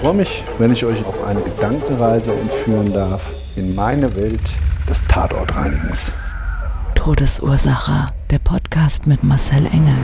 Ich 0.00 0.06
freue 0.06 0.16
mich, 0.16 0.44
wenn 0.56 0.72
ich 0.72 0.82
euch 0.82 1.04
auf 1.04 1.22
eine 1.24 1.42
Gedankenreise 1.42 2.32
entführen 2.32 2.90
darf 2.90 3.20
in 3.56 3.74
meine 3.74 4.16
Welt 4.16 4.40
des 4.88 5.06
Tatortreinigens. 5.06 6.14
Todesursache. 6.94 8.06
Der 8.30 8.38
Podcast 8.38 9.06
mit 9.06 9.22
Marcel 9.22 9.66
Engel. 9.66 9.94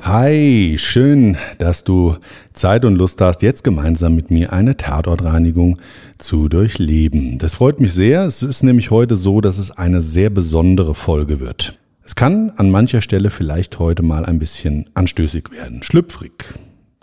Hi, 0.00 0.76
schön, 0.78 1.36
dass 1.58 1.84
du 1.84 2.16
Zeit 2.54 2.86
und 2.86 2.94
Lust 2.94 3.20
hast, 3.20 3.42
jetzt 3.42 3.62
gemeinsam 3.62 4.14
mit 4.14 4.30
mir 4.30 4.54
eine 4.54 4.78
Tatortreinigung 4.78 5.78
zu 6.16 6.48
durchleben. 6.48 7.36
Das 7.38 7.52
freut 7.52 7.78
mich 7.78 7.92
sehr. 7.92 8.24
Es 8.24 8.42
ist 8.42 8.62
nämlich 8.62 8.90
heute 8.90 9.16
so, 9.16 9.42
dass 9.42 9.58
es 9.58 9.70
eine 9.70 10.00
sehr 10.00 10.30
besondere 10.30 10.94
Folge 10.94 11.40
wird. 11.40 11.78
Es 12.02 12.14
kann 12.14 12.54
an 12.56 12.70
mancher 12.70 13.02
Stelle 13.02 13.28
vielleicht 13.28 13.78
heute 13.78 14.02
mal 14.02 14.24
ein 14.24 14.38
bisschen 14.38 14.88
anstößig 14.94 15.50
werden, 15.50 15.82
schlüpfrig, 15.82 16.32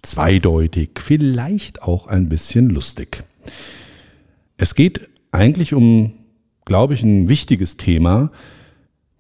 zweideutig, 0.06 0.92
vielleicht 1.00 1.82
auch 1.82 2.08
ein 2.08 2.30
bisschen 2.30 2.70
lustig. 2.70 3.24
Es 4.58 4.76
geht 4.76 5.10
eigentlich 5.32 5.74
um, 5.74 6.14
glaube 6.66 6.94
ich, 6.94 7.04
ein 7.04 7.30
wichtiges 7.30 7.78
Thema, 7.78 8.32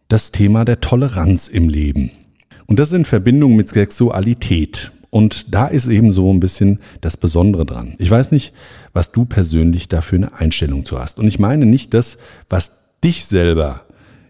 das 0.07 0.31
Thema 0.31 0.65
der 0.65 0.81
Toleranz 0.81 1.47
im 1.47 1.69
Leben. 1.69 2.11
Und 2.67 2.79
das 2.79 2.91
in 2.91 3.05
Verbindung 3.05 3.55
mit 3.55 3.69
Sexualität. 3.69 4.91
Und 5.09 5.53
da 5.53 5.67
ist 5.67 5.87
eben 5.87 6.11
so 6.11 6.31
ein 6.33 6.39
bisschen 6.39 6.79
das 7.01 7.15
Besondere 7.15 7.65
dran. 7.65 7.95
Ich 7.99 8.09
weiß 8.09 8.31
nicht, 8.31 8.53
was 8.93 9.11
du 9.11 9.25
persönlich 9.25 9.87
dafür 9.87 10.17
eine 10.17 10.33
Einstellung 10.33 10.83
zu 10.83 10.99
hast. 10.99 11.19
Und 11.19 11.27
ich 11.27 11.39
meine 11.39 11.65
nicht 11.65 11.93
das, 11.93 12.17
was 12.49 12.79
dich 13.03 13.25
selber 13.25 13.84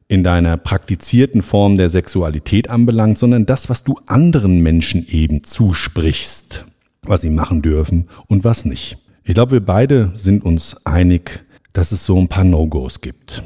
in 0.08 0.24
deiner 0.24 0.58
praktizierten 0.58 1.42
Form 1.42 1.78
der 1.78 1.90
Sexualität 1.90 2.70
anbelangt, 2.70 3.18
sondern 3.18 3.46
das, 3.46 3.70
was 3.70 3.84
du 3.84 4.00
anderen 4.06 4.62
Menschen 4.62 5.06
eben 5.08 5.44
zusprichst, 5.44 6.66
was 7.04 7.22
sie 7.22 7.30
machen 7.30 7.62
dürfen 7.62 8.08
und 8.28 8.44
was 8.44 8.66
nicht. 8.66 9.00
Ich 9.24 9.34
glaube, 9.34 9.54
wir 9.54 9.66
beide 9.66 10.12
sind 10.16 10.44
uns 10.44 10.86
einig, 10.86 11.44
dass 11.74 11.92
es 11.92 12.06
so 12.06 12.20
ein 12.20 12.28
paar 12.28 12.44
No-Gos 12.44 13.02
gibt. 13.02 13.42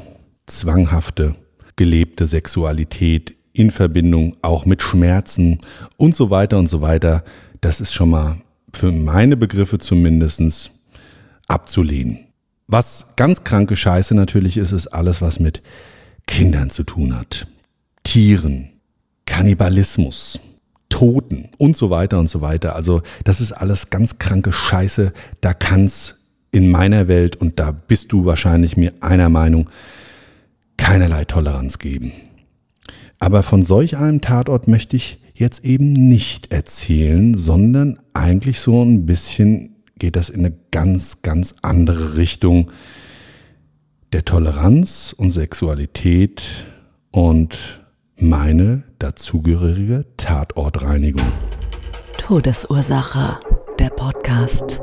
Zwanghafte, 0.46 1.34
gelebte 1.76 2.26
Sexualität 2.26 3.36
in 3.52 3.70
Verbindung 3.70 4.36
auch 4.42 4.66
mit 4.66 4.82
Schmerzen 4.82 5.60
und 5.96 6.14
so 6.14 6.30
weiter 6.30 6.58
und 6.58 6.68
so 6.68 6.82
weiter, 6.82 7.24
das 7.60 7.80
ist 7.80 7.94
schon 7.94 8.10
mal 8.10 8.36
für 8.72 8.92
meine 8.92 9.36
Begriffe 9.36 9.78
zumindest 9.78 10.70
abzulehnen. 11.48 12.26
Was 12.68 13.14
ganz 13.16 13.42
kranke 13.42 13.76
Scheiße 13.76 14.14
natürlich 14.14 14.56
ist, 14.56 14.72
ist 14.72 14.88
alles, 14.88 15.20
was 15.20 15.40
mit 15.40 15.62
Kindern 16.26 16.70
zu 16.70 16.84
tun 16.84 17.16
hat. 17.16 17.46
Tieren, 18.02 18.70
Kannibalismus, 19.26 20.40
Toten 20.88 21.48
und 21.58 21.76
so 21.76 21.90
weiter 21.90 22.18
und 22.18 22.28
so 22.28 22.40
weiter. 22.40 22.74
Also 22.74 23.02
das 23.24 23.40
ist 23.40 23.52
alles 23.52 23.90
ganz 23.90 24.18
kranke 24.18 24.52
Scheiße. 24.52 25.12
Da 25.40 25.54
kann's 25.54 26.16
in 26.50 26.70
meiner 26.70 27.08
Welt, 27.08 27.36
und 27.36 27.60
da 27.60 27.70
bist 27.70 28.12
du 28.12 28.24
wahrscheinlich 28.24 28.76
mir 28.76 28.92
einer 29.00 29.28
Meinung, 29.28 29.70
keinerlei 30.76 31.24
Toleranz 31.24 31.78
geben. 31.78 32.12
Aber 33.20 33.42
von 33.42 33.62
solch 33.62 33.96
einem 33.96 34.20
Tatort 34.20 34.66
möchte 34.66 34.96
ich 34.96 35.20
jetzt 35.34 35.64
eben 35.64 35.92
nicht 35.92 36.52
erzählen, 36.52 37.36
sondern 37.36 38.00
eigentlich 38.14 38.60
so 38.60 38.82
ein 38.82 39.06
bisschen 39.06 39.76
geht 39.98 40.16
das 40.16 40.30
in 40.30 40.40
eine 40.40 40.56
ganz, 40.70 41.22
ganz 41.22 41.54
andere 41.62 42.16
Richtung 42.16 42.72
der 44.12 44.24
Toleranz 44.24 45.14
und 45.16 45.30
Sexualität 45.30 46.66
und 47.12 47.80
meine 48.18 48.82
dazugehörige 48.98 50.04
Tatortreinigung. 50.16 51.26
Todesursache. 52.18 53.38
Der 53.78 53.90
Podcast. 53.90 54.82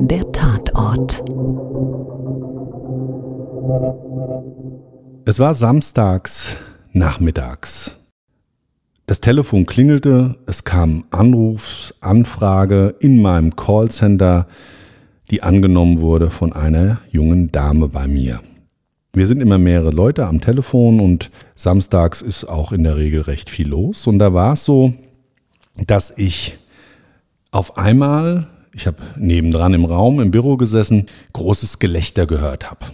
Der 0.00 0.32
Tatort. 0.32 1.22
Es 5.26 5.38
war 5.38 5.54
samstags 5.54 6.56
nachmittags. 6.92 7.96
Das 9.06 9.20
Telefon 9.20 9.66
klingelte, 9.66 10.36
es 10.46 10.64
kam 10.64 11.04
Anrufsanfrage 11.10 12.94
in 13.00 13.20
meinem 13.20 13.54
Callcenter, 13.54 14.46
die 15.32 15.42
angenommen 15.42 16.02
wurde 16.02 16.28
von 16.28 16.52
einer 16.52 17.00
jungen 17.10 17.50
Dame 17.50 17.88
bei 17.88 18.06
mir. 18.06 18.40
Wir 19.14 19.26
sind 19.26 19.40
immer 19.40 19.56
mehrere 19.56 19.90
Leute 19.90 20.26
am 20.26 20.42
Telefon 20.42 21.00
und 21.00 21.30
samstags 21.56 22.20
ist 22.20 22.44
auch 22.44 22.70
in 22.70 22.84
der 22.84 22.98
Regel 22.98 23.22
recht 23.22 23.48
viel 23.48 23.66
los. 23.66 24.06
Und 24.06 24.18
da 24.18 24.34
war 24.34 24.52
es 24.52 24.66
so, 24.66 24.92
dass 25.86 26.12
ich 26.18 26.58
auf 27.50 27.78
einmal, 27.78 28.46
ich 28.74 28.86
habe 28.86 28.98
nebendran 29.16 29.72
im 29.72 29.86
Raum 29.86 30.20
im 30.20 30.30
Büro 30.30 30.58
gesessen, 30.58 31.06
großes 31.32 31.78
Gelächter 31.78 32.26
gehört 32.26 32.70
habe. 32.70 32.84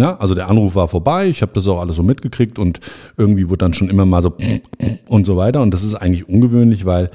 Ja, 0.00 0.16
also 0.16 0.34
der 0.34 0.48
Anruf 0.48 0.74
war 0.74 0.88
vorbei, 0.88 1.26
ich 1.26 1.42
habe 1.42 1.52
das 1.54 1.68
auch 1.68 1.80
alles 1.80 1.96
so 1.96 2.02
mitgekriegt 2.02 2.58
und 2.58 2.80
irgendwie 3.18 3.48
wurde 3.50 3.58
dann 3.58 3.74
schon 3.74 3.90
immer 3.90 4.06
mal 4.06 4.22
so 4.22 4.34
und 5.08 5.26
so 5.26 5.36
weiter. 5.36 5.60
Und 5.60 5.74
das 5.74 5.82
ist 5.82 5.96
eigentlich 5.96 6.26
ungewöhnlich, 6.30 6.86
weil 6.86 7.10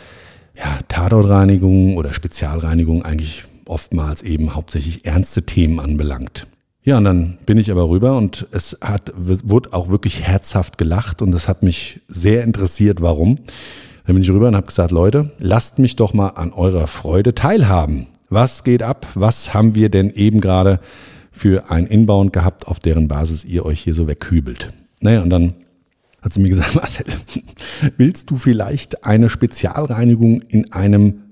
ja, 0.56 0.80
Tatortreinigung 0.88 1.98
oder 1.98 2.14
Spezialreinigung 2.14 3.04
eigentlich 3.04 3.46
oftmals 3.66 4.22
eben 4.22 4.56
hauptsächlich 4.56 5.06
ernste 5.06 5.44
Themen 5.44 5.80
anbelangt. 5.80 6.48
Ja, 6.84 6.98
und 6.98 7.06
dann 7.06 7.38
bin 7.46 7.58
ich 7.58 7.72
aber 7.72 7.88
rüber 7.88 8.18
und 8.18 8.48
es 8.52 8.78
hat, 8.82 9.14
wurde 9.16 9.72
auch 9.72 9.90
wirklich 9.90 10.22
herzhaft 10.22 10.78
gelacht 10.78 11.22
und 11.22 11.32
das 11.32 11.48
hat 11.48 11.64
mich 11.64 12.02
sehr 12.08 12.44
interessiert, 12.44 13.02
warum. 13.02 13.38
Dann 14.06 14.16
bin 14.16 14.24
ich 14.24 14.30
rüber 14.30 14.50
und 14.50 14.56
habe 14.56 14.68
gesagt, 14.68 14.92
Leute, 14.92 15.32
lasst 15.40 15.80
mich 15.80 15.96
doch 15.96 16.14
mal 16.14 16.30
an 16.30 16.52
eurer 16.52 16.88
Freude 16.88 17.34
teilhaben. 17.36 18.08
Was 18.30 18.66
geht 18.66 18.84
ab? 18.84 19.08
Was 19.16 19.54
haben 19.54 19.76
wir 19.76 19.90
denn 19.90 20.10
eben 20.10 20.42
gerade 20.42 20.80
für 21.34 21.72
ein 21.72 21.88
Inbound 21.88 22.32
gehabt, 22.32 22.68
auf 22.68 22.80
deren 22.80 23.08
Basis 23.08 23.44
ihr 23.44 23.66
euch 23.66 23.82
hier 23.82 23.96
so 23.96 24.08
wegkübelt. 24.08 24.72
Naja, 25.02 25.24
und 25.24 25.32
dann 25.32 25.56
hat 26.22 26.32
sie 26.32 26.40
mir 26.40 26.50
gesagt, 26.50 26.76
Marcel, 26.76 27.06
willst 27.98 28.30
du 28.30 28.38
vielleicht 28.38 29.04
eine 29.04 29.30
Spezialreinigung 29.30 30.42
in 30.42 30.72
einem 30.72 31.24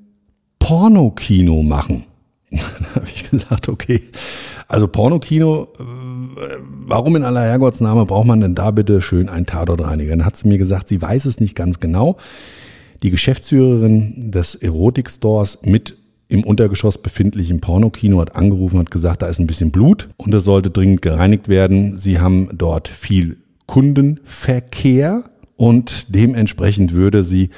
Pornokino 0.60 1.62
machen? 1.62 2.04
Dann 2.60 2.96
habe 2.96 3.08
ich 3.14 3.30
gesagt, 3.30 3.70
okay, 3.70 4.02
also 4.68 4.88
Pornokino, 4.88 5.70
äh, 5.80 5.84
warum 6.86 7.16
in 7.16 7.24
aller 7.24 7.42
Herrgottsname 7.42 8.06
braucht 8.06 8.28
man 8.28 8.42
denn 8.42 8.56
da 8.56 8.72
bitte 8.72 9.02
schön 9.02 9.30
einen 9.30 9.46
Tatortreiniger? 9.46 10.12
Dann 10.12 10.26
hat 10.26 10.36
sie 10.36 10.48
mir 10.48 10.58
gesagt, 10.58 10.90
sie 10.90 11.02
weiß 11.02 11.26
es 11.26 11.40
nicht 11.40 11.56
ganz 11.56 11.80
genau. 11.80 12.18
Die 13.04 13.10
Geschäftsführerin 13.10 14.32
des 14.32 14.56
Erotikstores 14.56 15.60
mit 15.64 15.98
im 16.28 16.44
Untergeschoss 16.44 16.98
befindlichen 16.98 17.60
Pornokino 17.60 18.20
hat 18.20 18.36
angerufen 18.36 18.80
und 18.80 18.92
gesagt, 18.92 19.22
da 19.22 19.28
ist 19.28 19.40
ein 19.40 19.48
bisschen 19.48 19.72
Blut 19.72 20.10
und 20.18 20.34
es 20.34 20.46
sollte 20.46 20.70
dringend 20.70 21.02
gereinigt 21.02 21.50
werden. 21.50 21.98
Sie 21.98 22.20
haben 22.20 22.50
dort 22.54 22.88
viel 22.88 23.38
Kundenverkehr 23.66 25.26
und 25.58 26.16
dementsprechend 26.16 26.94
würde 26.94 27.24
sie 27.24 27.50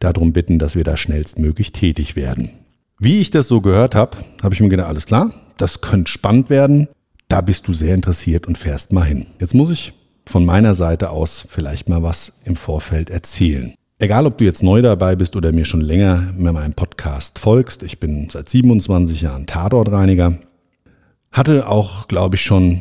darum 0.00 0.32
bitten, 0.32 0.58
dass 0.58 0.74
wir 0.74 0.84
da 0.84 0.96
schnellstmöglich 0.96 1.72
tätig 1.72 2.16
werden. 2.16 2.50
Wie 2.98 3.20
ich 3.20 3.30
das 3.30 3.48
so 3.48 3.60
gehört 3.60 3.94
habe, 3.94 4.18
habe 4.42 4.54
ich 4.54 4.60
mir 4.60 4.68
gedacht, 4.68 4.88
alles 4.88 5.06
klar, 5.06 5.32
das 5.56 5.80
könnte 5.80 6.10
spannend 6.10 6.48
werden. 6.48 6.88
Da 7.28 7.40
bist 7.40 7.66
du 7.66 7.72
sehr 7.72 7.94
interessiert 7.94 8.46
und 8.46 8.56
fährst 8.56 8.92
mal 8.92 9.04
hin. 9.04 9.26
Jetzt 9.40 9.54
muss 9.54 9.70
ich 9.70 9.92
von 10.26 10.44
meiner 10.44 10.74
Seite 10.74 11.10
aus 11.10 11.44
vielleicht 11.48 11.88
mal 11.88 12.02
was 12.02 12.34
im 12.44 12.56
Vorfeld 12.56 13.10
erzählen. 13.10 13.74
Egal, 13.98 14.26
ob 14.26 14.38
du 14.38 14.44
jetzt 14.44 14.62
neu 14.62 14.80
dabei 14.80 15.16
bist 15.16 15.34
oder 15.34 15.52
mir 15.52 15.64
schon 15.64 15.80
länger 15.80 16.32
mit 16.36 16.52
meinem 16.52 16.74
Podcast 16.74 17.38
folgst, 17.38 17.82
ich 17.82 17.98
bin 17.98 18.28
seit 18.30 18.48
27 18.48 19.22
Jahren 19.22 19.46
Tatortreiniger, 19.46 20.38
hatte 21.32 21.68
auch, 21.68 22.06
glaube 22.06 22.36
ich, 22.36 22.42
schon 22.42 22.80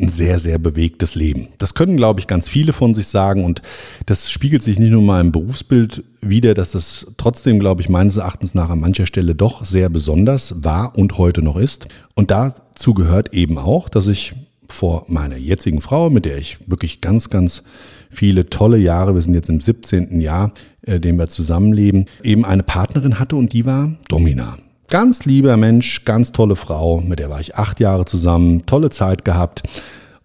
ein 0.00 0.08
sehr, 0.08 0.38
sehr 0.38 0.58
bewegtes 0.58 1.14
Leben. 1.14 1.48
Das 1.58 1.74
können, 1.74 1.96
glaube 1.96 2.20
ich, 2.20 2.26
ganz 2.26 2.48
viele 2.48 2.72
von 2.72 2.94
sich 2.94 3.08
sagen 3.08 3.44
und 3.44 3.62
das 4.06 4.30
spiegelt 4.30 4.62
sich 4.62 4.78
nicht 4.78 4.90
nur 4.90 5.00
in 5.00 5.06
meinem 5.06 5.32
Berufsbild 5.32 6.04
wider, 6.28 6.54
dass 6.54 6.72
das 6.72 7.12
trotzdem, 7.16 7.58
glaube 7.58 7.82
ich, 7.82 7.88
meines 7.88 8.16
Erachtens 8.16 8.54
nach 8.54 8.70
an 8.70 8.80
mancher 8.80 9.06
Stelle 9.06 9.34
doch 9.34 9.64
sehr 9.64 9.88
besonders 9.88 10.64
war 10.64 10.96
und 10.96 11.18
heute 11.18 11.42
noch 11.42 11.56
ist. 11.56 11.88
Und 12.14 12.30
dazu 12.30 12.94
gehört 12.94 13.32
eben 13.32 13.58
auch, 13.58 13.88
dass 13.88 14.08
ich 14.08 14.34
vor 14.68 15.04
meiner 15.08 15.36
jetzigen 15.36 15.80
Frau, 15.80 16.10
mit 16.10 16.24
der 16.24 16.38
ich 16.38 16.58
wirklich 16.66 17.00
ganz, 17.00 17.30
ganz 17.30 17.62
viele 18.10 18.50
tolle 18.50 18.78
Jahre, 18.78 19.14
wir 19.14 19.22
sind 19.22 19.34
jetzt 19.34 19.48
im 19.48 19.60
17. 19.60 20.20
Jahr, 20.20 20.52
äh, 20.82 21.00
dem 21.00 21.16
wir 21.16 21.28
zusammenleben, 21.28 22.06
eben 22.22 22.44
eine 22.44 22.62
Partnerin 22.62 23.18
hatte 23.18 23.36
und 23.36 23.52
die 23.52 23.66
war 23.66 23.96
Domina. 24.08 24.58
Ganz 24.88 25.26
lieber 25.26 25.56
Mensch, 25.56 26.04
ganz 26.04 26.32
tolle 26.32 26.56
Frau, 26.56 27.00
mit 27.00 27.18
der 27.18 27.28
war 27.28 27.40
ich 27.40 27.56
acht 27.56 27.78
Jahre 27.80 28.06
zusammen, 28.06 28.64
tolle 28.64 28.88
Zeit 28.90 29.24
gehabt. 29.24 29.62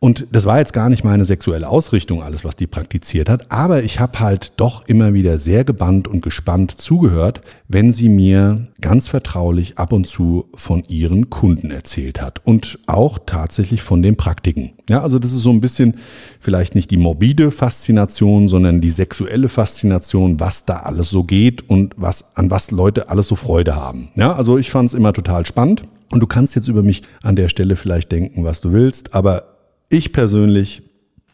Und 0.03 0.27
das 0.33 0.43
war 0.43 0.59
jetzt 0.59 0.73
gar 0.73 0.89
nicht 0.89 1.05
meine 1.05 1.23
sexuelle 1.23 1.69
Ausrichtung, 1.69 2.21
alles, 2.21 2.43
was 2.43 2.57
die 2.57 2.67
praktiziert 2.67 3.29
hat, 3.29 3.49
aber 3.53 3.83
ich 3.83 4.01
habe 4.01 4.19
halt 4.19 4.51
doch 4.57 4.85
immer 4.85 5.13
wieder 5.13 5.37
sehr 5.37 5.63
gebannt 5.63 6.09
und 6.09 6.21
gespannt 6.21 6.71
zugehört, 6.71 7.39
wenn 7.69 7.93
sie 7.93 8.09
mir 8.09 8.67
ganz 8.81 9.07
vertraulich 9.07 9.77
ab 9.77 9.93
und 9.93 10.05
zu 10.05 10.49
von 10.55 10.83
ihren 10.89 11.29
Kunden 11.29 11.71
erzählt 11.71 12.21
hat 12.21 12.45
und 12.45 12.79
auch 12.85 13.17
tatsächlich 13.25 13.81
von 13.81 14.01
den 14.01 14.17
Praktiken. 14.17 14.73
Ja, 14.89 15.01
also 15.01 15.19
das 15.19 15.31
ist 15.31 15.43
so 15.43 15.51
ein 15.51 15.61
bisschen 15.61 15.95
vielleicht 16.41 16.75
nicht 16.75 16.91
die 16.91 16.97
morbide 16.97 17.49
Faszination, 17.51 18.49
sondern 18.49 18.81
die 18.81 18.89
sexuelle 18.89 19.47
Faszination, 19.47 20.37
was 20.37 20.65
da 20.65 20.79
alles 20.79 21.11
so 21.11 21.23
geht 21.23 21.69
und 21.69 21.93
was 21.95 22.35
an 22.35 22.51
was 22.51 22.71
Leute 22.71 23.07
alles 23.07 23.29
so 23.29 23.37
Freude 23.37 23.77
haben. 23.77 24.09
Ja, 24.15 24.33
also 24.33 24.57
ich 24.57 24.69
fand 24.69 24.89
es 24.89 24.93
immer 24.95 25.13
total 25.13 25.45
spannend. 25.45 25.83
Und 26.11 26.19
du 26.19 26.27
kannst 26.27 26.55
jetzt 26.55 26.67
über 26.67 26.83
mich 26.83 27.01
an 27.23 27.35
der 27.35 27.49
Stelle 27.49 27.75
vielleicht 27.75 28.11
denken, 28.11 28.43
was 28.43 28.61
du 28.61 28.71
willst, 28.71 29.15
aber 29.15 29.52
ich 29.93 30.11
persönlich, 30.11 30.81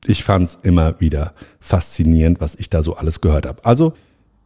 ich 0.06 0.24
fand 0.24 0.50
es 0.50 0.58
immer 0.64 1.00
wieder 1.00 1.34
faszinierend, 1.60 2.42
was 2.42 2.56
ich 2.56 2.70
da 2.70 2.84
so 2.84 2.96
alles 2.96 3.22
gehört 3.22 3.48
habe. 3.48 3.66
Also 3.66 3.94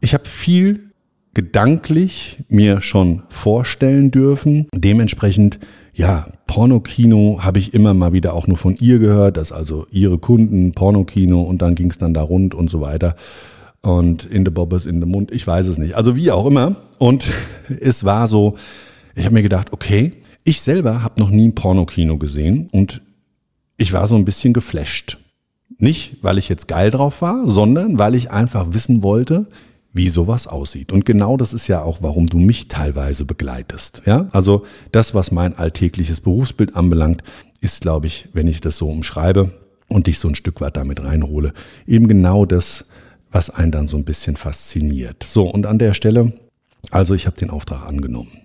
ich 0.01 0.13
habe 0.13 0.25
viel 0.25 0.91
gedanklich 1.33 2.43
mir 2.47 2.81
schon 2.81 3.23
vorstellen 3.29 4.11
dürfen. 4.11 4.67
Dementsprechend, 4.73 5.59
ja, 5.95 6.27
Pornokino 6.47 7.39
habe 7.41 7.59
ich 7.59 7.73
immer 7.73 7.93
mal 7.93 8.13
wieder 8.13 8.33
auch 8.33 8.47
nur 8.47 8.57
von 8.57 8.75
ihr 8.79 8.99
gehört, 8.99 9.37
dass 9.37 9.51
also 9.51 9.87
ihre 9.89 10.19
Kunden 10.19 10.73
Pornokino 10.73 11.41
und 11.41 11.61
dann 11.61 11.75
ging 11.75 11.89
es 11.89 11.97
dann 11.97 12.13
da 12.13 12.21
rund 12.21 12.53
und 12.53 12.69
so 12.69 12.81
weiter. 12.81 13.15
Und 13.81 14.25
in 14.25 14.45
the 14.45 14.51
Bobbers, 14.51 14.85
in 14.85 15.01
the 15.01 15.07
Mund, 15.07 15.31
ich 15.31 15.45
weiß 15.45 15.67
es 15.67 15.77
nicht. 15.77 15.95
Also 15.95 16.15
wie 16.15 16.31
auch 16.31 16.45
immer. 16.45 16.75
Und 16.99 17.25
es 17.81 18.03
war 18.03 18.27
so, 18.27 18.55
ich 19.15 19.25
habe 19.25 19.33
mir 19.33 19.43
gedacht, 19.43 19.73
okay, 19.73 20.13
ich 20.43 20.61
selber 20.61 21.03
habe 21.03 21.19
noch 21.19 21.29
nie 21.29 21.47
ein 21.47 21.55
Pornokino 21.55 22.17
gesehen 22.17 22.69
und 22.71 23.01
ich 23.77 23.93
war 23.93 24.07
so 24.07 24.15
ein 24.15 24.25
bisschen 24.25 24.53
geflasht. 24.53 25.17
Nicht, 25.77 26.17
weil 26.21 26.37
ich 26.37 26.49
jetzt 26.49 26.67
geil 26.67 26.91
drauf 26.91 27.21
war, 27.21 27.47
sondern 27.47 27.97
weil 27.97 28.15
ich 28.15 28.31
einfach 28.31 28.73
wissen 28.73 29.01
wollte, 29.01 29.47
wie 29.91 30.09
sowas 30.09 30.47
aussieht. 30.47 30.91
Und 30.91 31.05
genau 31.05 31.37
das 31.37 31.53
ist 31.53 31.67
ja 31.67 31.81
auch, 31.81 31.99
warum 32.01 32.27
du 32.27 32.37
mich 32.37 32.67
teilweise 32.67 33.25
begleitest. 33.25 34.01
Ja, 34.05 34.27
also 34.31 34.65
das, 34.91 35.13
was 35.13 35.31
mein 35.31 35.57
alltägliches 35.57 36.21
Berufsbild 36.21 36.75
anbelangt, 36.75 37.23
ist, 37.61 37.81
glaube 37.81 38.07
ich, 38.07 38.27
wenn 38.33 38.47
ich 38.47 38.61
das 38.61 38.77
so 38.77 38.89
umschreibe 38.89 39.51
und 39.87 40.07
dich 40.07 40.19
so 40.19 40.27
ein 40.27 40.35
Stück 40.35 40.61
weit 40.61 40.77
damit 40.77 41.03
reinhole, 41.03 41.53
eben 41.87 42.07
genau 42.07 42.45
das, 42.45 42.85
was 43.31 43.49
einen 43.49 43.71
dann 43.71 43.87
so 43.87 43.97
ein 43.97 44.05
bisschen 44.05 44.35
fasziniert. 44.35 45.23
So, 45.23 45.45
und 45.49 45.65
an 45.65 45.79
der 45.79 45.93
Stelle, 45.93 46.33
also 46.91 47.13
ich 47.13 47.25
habe 47.25 47.37
den 47.37 47.49
Auftrag 47.49 47.87
angenommen 47.87 48.42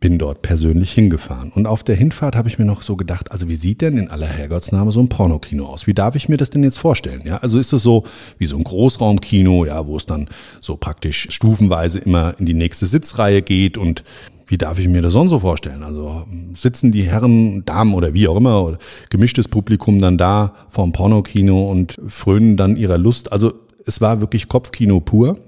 bin 0.00 0.18
dort 0.18 0.42
persönlich 0.42 0.92
hingefahren. 0.92 1.50
Und 1.52 1.66
auf 1.66 1.82
der 1.82 1.96
Hinfahrt 1.96 2.36
habe 2.36 2.48
ich 2.48 2.58
mir 2.58 2.64
noch 2.64 2.82
so 2.82 2.96
gedacht, 2.96 3.32
also 3.32 3.48
wie 3.48 3.56
sieht 3.56 3.80
denn 3.80 3.96
in 3.96 4.08
aller 4.08 4.26
Herrgottsname 4.26 4.92
so 4.92 5.00
ein 5.00 5.08
Pornokino 5.08 5.66
aus? 5.66 5.86
Wie 5.86 5.94
darf 5.94 6.14
ich 6.14 6.28
mir 6.28 6.36
das 6.36 6.50
denn 6.50 6.62
jetzt 6.62 6.78
vorstellen? 6.78 7.22
Ja, 7.24 7.38
also 7.38 7.58
ist 7.58 7.72
es 7.72 7.82
so 7.82 8.04
wie 8.38 8.46
so 8.46 8.56
ein 8.56 8.64
Großraumkino, 8.64 9.64
ja, 9.64 9.86
wo 9.86 9.96
es 9.96 10.06
dann 10.06 10.28
so 10.60 10.76
praktisch 10.76 11.28
stufenweise 11.30 11.98
immer 11.98 12.34
in 12.38 12.46
die 12.46 12.54
nächste 12.54 12.86
Sitzreihe 12.86 13.42
geht 13.42 13.76
und 13.76 14.04
wie 14.46 14.56
darf 14.56 14.78
ich 14.78 14.88
mir 14.88 15.02
das 15.02 15.12
sonst 15.12 15.30
so 15.30 15.40
vorstellen? 15.40 15.82
Also 15.82 16.24
sitzen 16.54 16.90
die 16.90 17.02
Herren, 17.02 17.64
Damen 17.66 17.92
oder 17.92 18.14
wie 18.14 18.28
auch 18.28 18.36
immer, 18.36 18.64
oder 18.64 18.78
gemischtes 19.10 19.46
Publikum 19.48 20.00
dann 20.00 20.16
da 20.16 20.54
vorm 20.70 20.92
Pornokino 20.92 21.70
und 21.70 21.96
frönen 22.08 22.56
dann 22.56 22.76
ihrer 22.76 22.98
Lust. 22.98 23.30
Also 23.30 23.52
es 23.84 24.00
war 24.00 24.20
wirklich 24.20 24.48
Kopfkino 24.48 25.00
pur. 25.00 25.38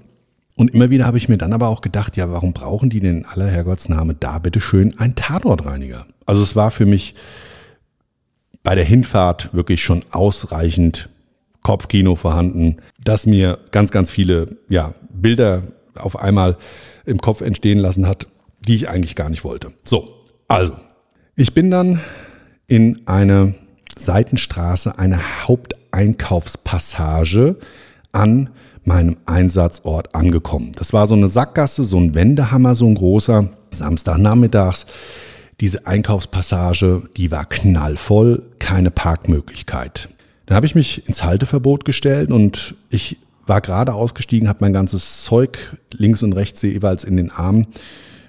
Und 0.61 0.73
immer 0.75 0.91
wieder 0.91 1.07
habe 1.07 1.17
ich 1.17 1.27
mir 1.27 1.39
dann 1.39 1.53
aber 1.53 1.69
auch 1.69 1.81
gedacht, 1.81 2.15
ja, 2.17 2.31
warum 2.31 2.53
brauchen 2.53 2.91
die 2.91 2.99
denn 2.99 3.17
in 3.17 3.25
aller 3.25 3.47
Herrgottsname 3.47 4.13
da 4.13 4.37
bitte 4.37 4.61
schön 4.61 4.95
einen 4.99 5.15
Tatortreiniger? 5.15 6.05
Also 6.27 6.43
es 6.43 6.55
war 6.55 6.69
für 6.69 6.85
mich 6.85 7.15
bei 8.61 8.75
der 8.75 8.83
Hinfahrt 8.83 9.55
wirklich 9.55 9.81
schon 9.81 10.05
ausreichend 10.11 11.09
Kopfkino 11.63 12.15
vorhanden, 12.15 12.77
dass 13.03 13.25
mir 13.25 13.57
ganz, 13.71 13.89
ganz 13.89 14.11
viele 14.11 14.55
ja, 14.69 14.93
Bilder 15.11 15.63
auf 15.95 16.19
einmal 16.19 16.57
im 17.07 17.17
Kopf 17.17 17.41
entstehen 17.41 17.79
lassen 17.79 18.05
hat, 18.05 18.27
die 18.59 18.75
ich 18.75 18.87
eigentlich 18.87 19.15
gar 19.15 19.31
nicht 19.31 19.43
wollte. 19.43 19.73
So, 19.83 20.13
also, 20.47 20.77
ich 21.35 21.55
bin 21.55 21.71
dann 21.71 22.01
in 22.67 23.01
eine 23.07 23.55
Seitenstraße, 23.97 24.99
eine 24.99 25.47
Haupteinkaufspassage 25.47 27.57
an 28.11 28.51
meinem 28.83 29.17
Einsatzort 29.25 30.15
angekommen. 30.15 30.71
Das 30.75 30.93
war 30.93 31.07
so 31.07 31.15
eine 31.15 31.27
Sackgasse, 31.27 31.83
so 31.83 31.97
ein 31.97 32.15
Wendehammer, 32.15 32.75
so 32.75 32.87
ein 32.87 32.95
großer, 32.95 33.49
Samstagnachmittags. 33.71 34.85
Diese 35.59 35.85
Einkaufspassage, 35.85 37.03
die 37.17 37.31
war 37.31 37.45
knallvoll, 37.45 38.43
keine 38.57 38.89
Parkmöglichkeit. 38.89 40.09
Dann 40.47 40.55
habe 40.55 40.65
ich 40.65 40.75
mich 40.75 41.07
ins 41.07 41.23
Halteverbot 41.23 41.85
gestellt 41.85 42.31
und 42.31 42.75
ich 42.89 43.17
war 43.45 43.61
gerade 43.61 43.93
ausgestiegen, 43.93 44.49
habe 44.49 44.59
mein 44.61 44.73
ganzes 44.73 45.23
Zeug 45.23 45.77
links 45.91 46.23
und 46.23 46.33
rechts 46.33 46.61
jeweils 46.61 47.03
in 47.03 47.17
den 47.17 47.31
Armen, 47.31 47.67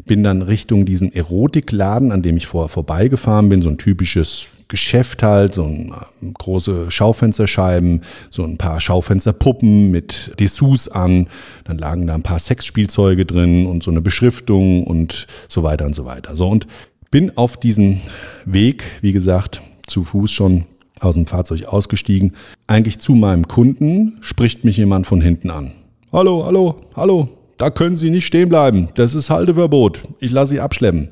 bin 0.05 0.23
dann 0.23 0.43
Richtung 0.43 0.85
diesen 0.85 1.13
Erotikladen, 1.13 2.13
an 2.13 2.23
dem 2.23 2.37
ich 2.37 2.47
vorher 2.47 2.69
vorbeigefahren 2.69 3.49
bin, 3.49 3.63
so 3.63 3.69
ein 3.69 3.79
typisches 3.79 4.49
Geschäft 4.69 5.23
halt, 5.23 5.55
so 5.55 5.65
ein, 5.65 5.93
äh, 5.93 6.33
große 6.33 6.91
Schaufensterscheiben, 6.91 8.01
so 8.31 8.43
ein 8.43 8.57
paar 8.57 8.81
Schaufensterpuppen 8.81 9.91
mit 9.91 10.33
Dessous 10.41 10.89
an, 10.89 11.29
dann 11.65 11.79
lagen 11.79 12.07
da 12.07 12.15
ein 12.15 12.23
paar 12.23 12.39
Sexspielzeuge 12.39 13.27
drin 13.27 13.67
und 13.67 13.83
so 13.83 13.91
eine 13.91 14.01
Beschriftung 14.01 14.85
und 14.85 15.27
so 15.49 15.63
weiter 15.63 15.85
und 15.85 15.95
so 15.95 16.05
weiter. 16.05 16.37
So 16.37 16.49
und 16.49 16.67
bin 17.11 17.37
auf 17.37 17.59
diesen 17.59 18.01
Weg, 18.47 18.83
wie 19.03 19.13
gesagt, 19.13 19.61
zu 19.87 20.05
Fuß 20.05 20.33
schon 20.33 20.65
aus 21.01 21.15
dem 21.15 21.27
Fahrzeug 21.27 21.67
ausgestiegen. 21.67 22.33
Eigentlich 22.67 22.99
zu 22.99 23.13
meinem 23.13 23.49
Kunden 23.49 24.19
spricht 24.23 24.65
mich 24.65 24.79
jemand 24.79 25.07
von 25.07 25.21
hinten 25.21 25.51
an. 25.51 25.73
Hallo, 26.13 26.45
hallo, 26.47 26.81
hallo, 26.97 27.29
da 27.63 27.71
können 27.71 27.97
Sie 27.97 28.11
nicht 28.11 28.27
stehen 28.27 28.49
bleiben. 28.49 28.89
Das 28.95 29.15
ist 29.15 29.31
Halteverbot. 29.31 30.03
Ich 30.21 30.31
lasse 30.31 30.53
Sie 30.53 30.61
abschleppen. 30.61 31.11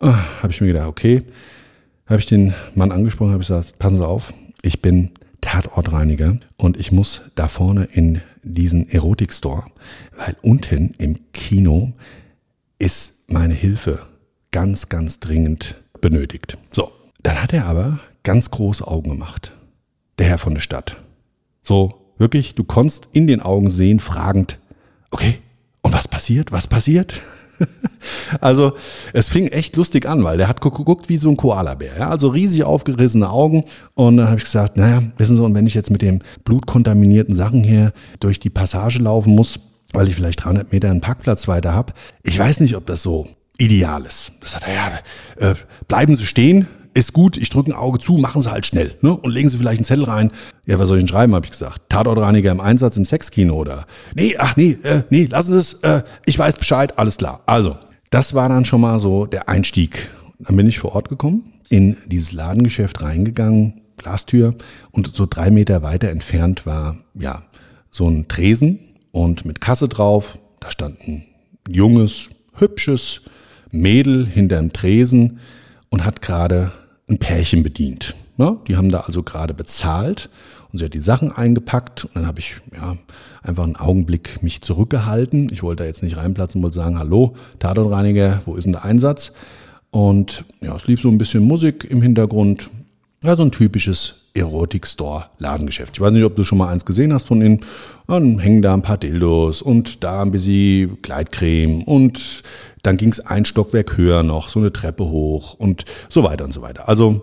Ah, 0.00 0.18
habe 0.42 0.52
ich 0.52 0.60
mir 0.60 0.68
gedacht, 0.68 0.88
okay 0.88 1.22
habe 2.12 2.20
ich 2.20 2.26
den 2.26 2.54
Mann 2.74 2.92
angesprochen, 2.92 3.30
habe 3.30 3.40
gesagt, 3.40 3.78
passen 3.78 3.96
Sie 3.96 4.06
auf, 4.06 4.34
ich 4.62 4.82
bin 4.82 5.12
Tatortreiniger 5.40 6.38
und 6.58 6.76
ich 6.76 6.92
muss 6.92 7.22
da 7.34 7.48
vorne 7.48 7.88
in 7.90 8.20
diesen 8.42 8.88
Erotikstore, 8.88 9.64
weil 10.16 10.36
unten 10.42 10.94
im 10.98 11.32
Kino 11.32 11.92
ist 12.78 13.30
meine 13.30 13.54
Hilfe 13.54 14.00
ganz, 14.50 14.88
ganz 14.88 15.20
dringend 15.20 15.80
benötigt. 16.00 16.58
So, 16.72 16.92
dann 17.22 17.42
hat 17.42 17.52
er 17.52 17.66
aber 17.66 18.00
ganz 18.24 18.50
große 18.50 18.86
Augen 18.86 19.10
gemacht. 19.10 19.54
Der 20.18 20.26
Herr 20.26 20.38
von 20.38 20.54
der 20.54 20.60
Stadt. 20.60 20.98
So, 21.62 22.12
wirklich, 22.18 22.54
du 22.54 22.64
konntest 22.64 23.08
in 23.12 23.26
den 23.26 23.40
Augen 23.40 23.70
sehen, 23.70 24.00
fragend, 24.00 24.58
okay, 25.10 25.38
und 25.82 25.92
was 25.92 26.08
passiert? 26.08 26.52
Was 26.52 26.66
passiert? 26.66 27.20
also 28.40 28.72
es 29.12 29.28
fing 29.28 29.48
echt 29.48 29.76
lustig 29.76 30.06
an, 30.06 30.24
weil 30.24 30.36
der 30.36 30.48
hat 30.48 30.60
geguckt 30.60 31.08
wie 31.08 31.18
so 31.18 31.28
ein 31.28 31.36
Koalabär. 31.36 31.92
Ja? 31.98 32.10
Also 32.10 32.28
riesig 32.28 32.64
aufgerissene 32.64 33.28
Augen. 33.28 33.64
Und 33.94 34.16
dann 34.16 34.28
habe 34.28 34.38
ich 34.38 34.44
gesagt, 34.44 34.76
naja, 34.76 35.02
wissen 35.16 35.36
Sie, 35.36 35.42
und 35.42 35.54
wenn 35.54 35.66
ich 35.66 35.74
jetzt 35.74 35.90
mit 35.90 36.02
dem 36.02 36.20
blutkontaminierten 36.44 37.34
Sachen 37.34 37.62
hier 37.62 37.92
durch 38.20 38.40
die 38.40 38.50
Passage 38.50 38.98
laufen 38.98 39.34
muss, 39.34 39.60
weil 39.92 40.08
ich 40.08 40.14
vielleicht 40.14 40.44
300 40.44 40.72
Meter 40.72 40.90
einen 40.90 41.00
Parkplatz 41.00 41.48
weiter 41.48 41.74
habe, 41.74 41.92
ich 42.22 42.38
weiß 42.38 42.60
nicht, 42.60 42.76
ob 42.76 42.86
das 42.86 43.02
so 43.02 43.28
ideal 43.58 44.04
ist. 44.04 44.32
Das 44.40 44.52
sagt 44.52 44.66
er, 44.66 44.74
ja, 44.74 45.50
äh, 45.50 45.54
bleiben 45.86 46.16
Sie 46.16 46.26
stehen, 46.26 46.66
ist 46.94 47.12
gut, 47.12 47.36
ich 47.36 47.50
drücke 47.50 47.70
ein 47.70 47.74
Auge 47.74 47.98
zu, 47.98 48.14
machen 48.14 48.42
Sie 48.42 48.50
halt 48.50 48.66
schnell. 48.66 48.94
Ne? 49.00 49.16
Und 49.16 49.32
legen 49.32 49.48
Sie 49.48 49.58
vielleicht 49.58 49.78
einen 49.78 49.84
Zettel 49.84 50.04
rein. 50.04 50.30
Ja, 50.66 50.78
was 50.78 50.88
soll 50.88 50.98
ich 50.98 51.04
denn 51.04 51.08
schreiben, 51.08 51.34
habe 51.34 51.44
ich 51.46 51.50
gesagt. 51.50 51.82
Tatortreiniger 51.88 52.50
im 52.50 52.60
Einsatz 52.60 52.96
im 52.96 53.04
Sexkino 53.04 53.54
oder? 53.54 53.86
Nee, 54.14 54.36
ach 54.38 54.56
nee, 54.56 54.78
äh, 54.82 55.02
nee, 55.10 55.26
lassen 55.26 55.52
Sie 55.52 55.58
es, 55.58 55.74
äh, 55.82 56.02
ich 56.26 56.38
weiß 56.38 56.56
Bescheid, 56.56 56.98
alles 56.98 57.16
klar. 57.16 57.42
Also, 57.46 57.76
das 58.10 58.34
war 58.34 58.48
dann 58.48 58.64
schon 58.64 58.80
mal 58.80 59.00
so 59.00 59.26
der 59.26 59.48
Einstieg. 59.48 60.10
Dann 60.38 60.56
bin 60.56 60.68
ich 60.68 60.78
vor 60.78 60.94
Ort 60.94 61.08
gekommen, 61.08 61.52
in 61.68 61.96
dieses 62.06 62.32
Ladengeschäft 62.32 63.00
reingegangen, 63.02 63.80
Glastür 63.96 64.54
und 64.90 65.14
so 65.14 65.26
drei 65.26 65.50
Meter 65.50 65.82
weiter 65.82 66.10
entfernt 66.10 66.66
war, 66.66 66.96
ja, 67.14 67.42
so 67.90 68.08
ein 68.08 68.28
Tresen 68.28 68.80
und 69.12 69.44
mit 69.44 69.60
Kasse 69.60 69.88
drauf. 69.88 70.38
Da 70.60 70.70
stand 70.70 71.06
ein 71.06 71.24
junges, 71.68 72.28
hübsches 72.54 73.22
Mädel 73.70 74.26
hinterm 74.26 74.72
Tresen 74.72 75.38
und 75.88 76.04
hat 76.04 76.22
gerade 76.22 76.72
ein 77.08 77.18
Pärchen 77.18 77.62
bedient. 77.62 78.14
Ja, 78.38 78.56
die 78.66 78.76
haben 78.76 78.90
da 78.90 79.00
also 79.00 79.22
gerade 79.22 79.54
bezahlt 79.54 80.30
und 80.72 80.78
sie 80.78 80.84
hat 80.84 80.94
die 80.94 81.00
Sachen 81.00 81.30
eingepackt 81.30 82.04
und 82.04 82.16
dann 82.16 82.26
habe 82.26 82.40
ich 82.40 82.56
ja 82.74 82.96
einfach 83.42 83.64
einen 83.64 83.76
Augenblick 83.76 84.42
mich 84.42 84.62
zurückgehalten. 84.62 85.48
Ich 85.52 85.62
wollte 85.62 85.82
da 85.82 85.86
jetzt 85.86 86.02
nicht 86.02 86.16
reinplatzen, 86.16 86.62
wollte 86.62 86.76
sagen, 86.76 86.98
hallo, 86.98 87.34
Tatortreiniger, 87.58 88.42
wo 88.46 88.56
ist 88.56 88.64
denn 88.64 88.72
der 88.72 88.84
Einsatz? 88.84 89.32
Und 89.90 90.44
ja, 90.62 90.74
es 90.74 90.86
lief 90.86 91.00
so 91.00 91.08
ein 91.08 91.18
bisschen 91.18 91.44
Musik 91.44 91.84
im 91.84 92.00
Hintergrund. 92.00 92.70
Ja, 93.22 93.36
so 93.36 93.42
ein 93.42 93.52
typisches 93.52 94.30
Erotik-Store-Ladengeschäft. 94.34 95.94
Ich 95.94 96.00
weiß 96.00 96.12
nicht, 96.12 96.24
ob 96.24 96.34
du 96.34 96.44
schon 96.44 96.58
mal 96.58 96.68
eins 96.68 96.84
gesehen 96.84 97.12
hast 97.12 97.26
von 97.26 97.42
innen. 97.42 97.60
Dann 98.06 98.38
hängen 98.38 98.62
da 98.62 98.72
ein 98.72 98.82
paar 98.82 98.96
Dildos 98.96 99.62
und 99.62 100.02
da 100.02 100.22
ein 100.22 100.30
bisschen 100.30 101.00
Kleidcreme 101.02 101.82
und 101.82 102.42
dann 102.82 102.96
ging 102.96 103.10
es 103.10 103.20
ein 103.20 103.44
Stockwerk 103.44 103.96
höher 103.96 104.22
noch, 104.22 104.48
so 104.50 104.58
eine 104.58 104.72
Treppe 104.72 105.04
hoch 105.04 105.54
und 105.54 105.84
so 106.08 106.24
weiter 106.24 106.44
und 106.44 106.52
so 106.52 106.62
weiter. 106.62 106.88
Also 106.88 107.22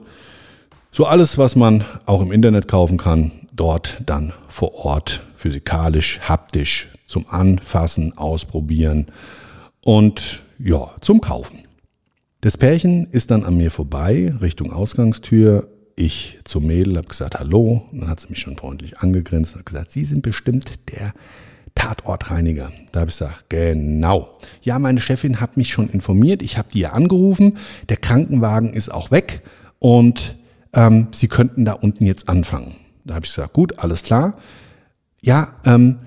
so 0.91 1.05
alles, 1.05 1.37
was 1.37 1.55
man 1.55 1.85
auch 2.05 2.21
im 2.21 2.31
Internet 2.31 2.67
kaufen 2.67 2.97
kann, 2.97 3.31
dort 3.51 4.01
dann 4.05 4.33
vor 4.47 4.73
Ort 4.73 5.21
physikalisch, 5.35 6.19
haptisch 6.21 6.87
zum 7.07 7.27
Anfassen, 7.27 8.17
Ausprobieren 8.17 9.07
und 9.83 10.41
ja, 10.59 10.91
zum 11.01 11.21
Kaufen. 11.21 11.63
Das 12.41 12.57
Pärchen 12.57 13.07
ist 13.11 13.31
dann 13.31 13.43
an 13.43 13.57
mir 13.57 13.71
vorbei, 13.71 14.33
Richtung 14.41 14.71
Ausgangstür. 14.71 15.69
Ich 15.95 16.39
zum 16.45 16.65
Mädel, 16.65 16.95
habe 16.95 17.07
gesagt, 17.07 17.37
hallo. 17.37 17.81
Dann 17.91 18.07
hat 18.07 18.21
sie 18.21 18.29
mich 18.29 18.39
schon 18.39 18.55
freundlich 18.55 18.99
angegrinst 18.99 19.57
und 19.57 19.65
gesagt, 19.65 19.91
Sie 19.91 20.05
sind 20.05 20.21
bestimmt 20.21 20.71
der 20.89 21.11
Tatortreiniger. 21.75 22.71
Da 22.91 23.01
habe 23.01 23.09
ich 23.09 23.17
gesagt, 23.17 23.49
genau. 23.49 24.37
Ja, 24.61 24.79
meine 24.79 25.01
Chefin 25.01 25.39
hat 25.39 25.57
mich 25.57 25.69
schon 25.69 25.89
informiert. 25.89 26.41
Ich 26.41 26.57
habe 26.57 26.69
die 26.73 26.79
ja 26.79 26.91
angerufen. 26.91 27.57
Der 27.89 27.97
Krankenwagen 27.97 28.73
ist 28.73 28.89
auch 28.89 29.11
weg 29.11 29.41
und 29.79 30.35
ähm, 30.73 31.07
Sie 31.11 31.27
könnten 31.27 31.65
da 31.65 31.73
unten 31.73 32.05
jetzt 32.05 32.29
anfangen. 32.29 32.75
Da 33.05 33.15
habe 33.15 33.25
ich 33.25 33.31
gesagt, 33.31 33.53
gut, 33.53 33.79
alles 33.79 34.03
klar. 34.03 34.37
Ja, 35.21 35.55
ähm, 35.65 35.99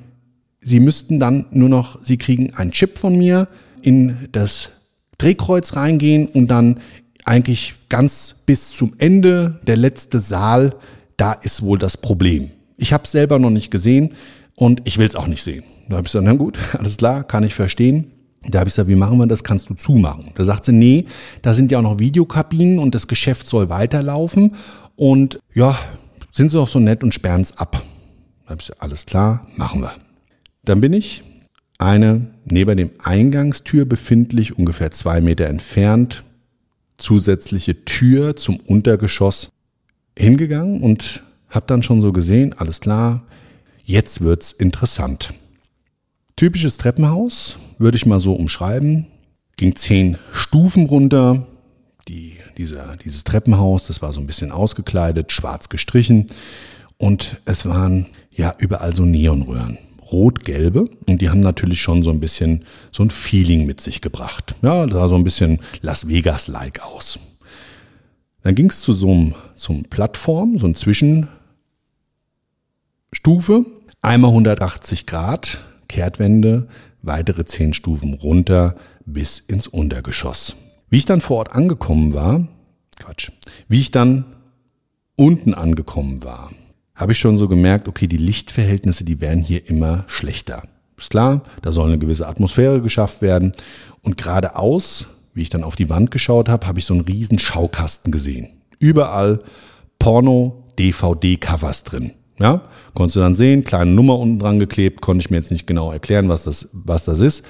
Sie 0.60 0.78
müssten 0.78 1.18
dann 1.18 1.46
nur 1.50 1.68
noch, 1.68 2.02
Sie 2.04 2.18
kriegen 2.18 2.54
einen 2.54 2.70
Chip 2.70 2.98
von 2.98 3.16
mir 3.18 3.48
in 3.82 4.28
das 4.30 4.70
Drehkreuz 5.18 5.74
reingehen 5.74 6.26
und 6.26 6.48
dann 6.48 6.80
eigentlich 7.24 7.74
ganz 7.88 8.42
bis 8.46 8.70
zum 8.70 8.94
Ende, 8.98 9.60
der 9.66 9.76
letzte 9.76 10.20
Saal, 10.20 10.74
da 11.16 11.32
ist 11.32 11.62
wohl 11.62 11.78
das 11.78 11.96
Problem. 11.96 12.50
Ich 12.76 12.92
habe 12.92 13.04
es 13.04 13.12
selber 13.12 13.38
noch 13.38 13.50
nicht 13.50 13.70
gesehen 13.70 14.14
und 14.56 14.82
ich 14.84 14.98
will 14.98 15.06
es 15.06 15.16
auch 15.16 15.26
nicht 15.26 15.42
sehen. 15.42 15.64
Da 15.88 15.96
habe 15.96 16.06
ich 16.06 16.12
gesagt, 16.12 16.24
na 16.24 16.34
gut, 16.34 16.58
alles 16.78 16.96
klar, 16.96 17.24
kann 17.24 17.44
ich 17.44 17.54
verstehen. 17.54 18.12
Da 18.48 18.58
habe 18.58 18.68
ich 18.68 18.74
gesagt, 18.74 18.88
wie 18.88 18.96
machen 18.96 19.18
wir 19.18 19.26
das? 19.26 19.44
Kannst 19.44 19.68
du 19.70 19.74
zumachen? 19.74 20.30
Da 20.34 20.44
sagt 20.44 20.64
sie, 20.64 20.72
nee, 20.72 21.06
da 21.42 21.54
sind 21.54 21.70
ja 21.70 21.78
auch 21.78 21.82
noch 21.82 21.98
Videokabinen 21.98 22.78
und 22.78 22.94
das 22.94 23.06
Geschäft 23.06 23.46
soll 23.46 23.68
weiterlaufen. 23.68 24.56
Und 24.96 25.38
ja, 25.54 25.78
sind 26.32 26.50
sie 26.50 26.58
auch 26.58 26.68
so 26.68 26.80
nett 26.80 27.04
und 27.04 27.14
sperren 27.14 27.42
es 27.42 27.56
ab. 27.56 27.82
Da 28.44 28.50
habe 28.50 28.60
ich 28.60 28.66
gesagt, 28.66 28.82
alles 28.82 29.06
klar, 29.06 29.46
machen 29.56 29.82
wir. 29.82 29.92
Dann 30.64 30.80
bin 30.80 30.92
ich 30.92 31.22
eine 31.78 32.28
neben 32.44 32.76
dem 32.76 32.90
Eingangstür 33.02 33.84
befindlich, 33.84 34.58
ungefähr 34.58 34.90
zwei 34.90 35.20
Meter 35.20 35.46
entfernt, 35.46 36.24
zusätzliche 36.98 37.84
Tür 37.84 38.36
zum 38.36 38.56
Untergeschoss 38.60 39.50
hingegangen 40.16 40.82
und 40.82 41.22
habe 41.48 41.66
dann 41.66 41.82
schon 41.82 42.00
so 42.00 42.12
gesehen, 42.12 42.54
alles 42.56 42.80
klar, 42.80 43.22
jetzt 43.84 44.20
wird's 44.20 44.52
interessant. 44.52 45.34
Typisches 46.36 46.76
Treppenhaus, 46.76 47.58
würde 47.78 47.96
ich 47.96 48.06
mal 48.06 48.20
so 48.20 48.32
umschreiben, 48.34 49.06
ging 49.56 49.76
zehn 49.76 50.18
Stufen 50.32 50.86
runter. 50.86 51.46
Die, 52.08 52.38
dieser, 52.58 52.96
dieses 52.96 53.22
Treppenhaus, 53.22 53.86
das 53.86 54.02
war 54.02 54.12
so 54.12 54.20
ein 54.20 54.26
bisschen 54.26 54.50
ausgekleidet, 54.50 55.30
schwarz 55.30 55.68
gestrichen 55.68 56.26
und 56.96 57.40
es 57.44 57.64
waren 57.64 58.06
ja 58.30 58.54
überall 58.58 58.94
so 58.94 59.04
Neonröhren 59.04 59.78
rot-gelbe 60.10 60.88
und 61.06 61.20
die 61.20 61.30
haben 61.30 61.40
natürlich 61.40 61.80
schon 61.80 62.02
so 62.02 62.10
ein 62.10 62.20
bisschen 62.20 62.64
so 62.92 63.02
ein 63.02 63.10
Feeling 63.10 63.66
mit 63.66 63.80
sich 63.80 64.00
gebracht. 64.00 64.54
Ja, 64.62 64.86
das 64.86 64.94
sah 64.94 65.08
so 65.08 65.16
ein 65.16 65.24
bisschen 65.24 65.60
Las 65.80 66.08
Vegas-like 66.08 66.84
aus. 66.84 67.18
Dann 68.42 68.54
ging 68.54 68.66
es 68.66 68.80
zu 68.80 68.92
so 68.92 69.10
einem 69.10 69.34
zum 69.54 69.84
Plattform, 69.84 70.58
so 70.58 70.66
ein 70.66 70.74
Zwischenstufe, 73.12 73.66
einmal 74.00 74.30
180 74.30 75.06
Grad, 75.06 75.60
Kehrtwende, 75.86 76.66
weitere 77.02 77.44
10 77.44 77.74
Stufen 77.74 78.14
runter 78.14 78.74
bis 79.04 79.38
ins 79.38 79.66
Untergeschoss. 79.66 80.56
Wie 80.88 80.96
ich 80.96 81.04
dann 81.04 81.20
vor 81.20 81.36
Ort 81.36 81.54
angekommen 81.54 82.14
war, 82.14 82.48
Quatsch, 82.98 83.30
wie 83.68 83.80
ich 83.80 83.90
dann 83.90 84.24
unten 85.14 85.52
angekommen 85.52 86.24
war, 86.24 86.52
habe 86.94 87.12
ich 87.12 87.18
schon 87.18 87.36
so 87.36 87.48
gemerkt, 87.48 87.86
okay, 87.86 88.06
die 88.06 88.16
Lichtverhältnisse, 88.16 89.04
die 89.04 89.20
werden 89.20 89.42
hier 89.42 89.68
immer 89.68 90.04
schlechter. 90.06 90.62
Ist 90.96 91.10
klar, 91.10 91.42
da 91.60 91.70
soll 91.70 91.88
eine 91.88 91.98
gewisse 91.98 92.26
Atmosphäre 92.26 92.80
geschafft 92.80 93.20
werden. 93.20 93.52
Und 94.00 94.16
geradeaus, 94.16 95.04
wie 95.34 95.42
ich 95.42 95.50
dann 95.50 95.64
auf 95.64 95.76
die 95.76 95.90
Wand 95.90 96.10
geschaut 96.10 96.48
habe, 96.48 96.66
habe 96.66 96.78
ich 96.78 96.86
so 96.86 96.94
einen 96.94 97.04
riesen 97.04 97.38
Schaukasten 97.38 98.10
gesehen. 98.10 98.48
Überall 98.78 99.42
Porno, 99.98 100.64
DVD-Covers 100.78 101.84
drin. 101.84 102.12
Ja, 102.42 102.62
konntest 102.92 103.14
du 103.14 103.20
dann 103.20 103.36
sehen, 103.36 103.62
kleine 103.62 103.92
Nummer 103.92 104.18
unten 104.18 104.40
dran 104.40 104.58
geklebt, 104.58 105.00
konnte 105.00 105.24
ich 105.24 105.30
mir 105.30 105.36
jetzt 105.36 105.52
nicht 105.52 105.64
genau 105.64 105.92
erklären, 105.92 106.28
was 106.28 106.42
das, 106.42 106.70
was 106.72 107.04
das 107.04 107.20
ist. 107.20 107.44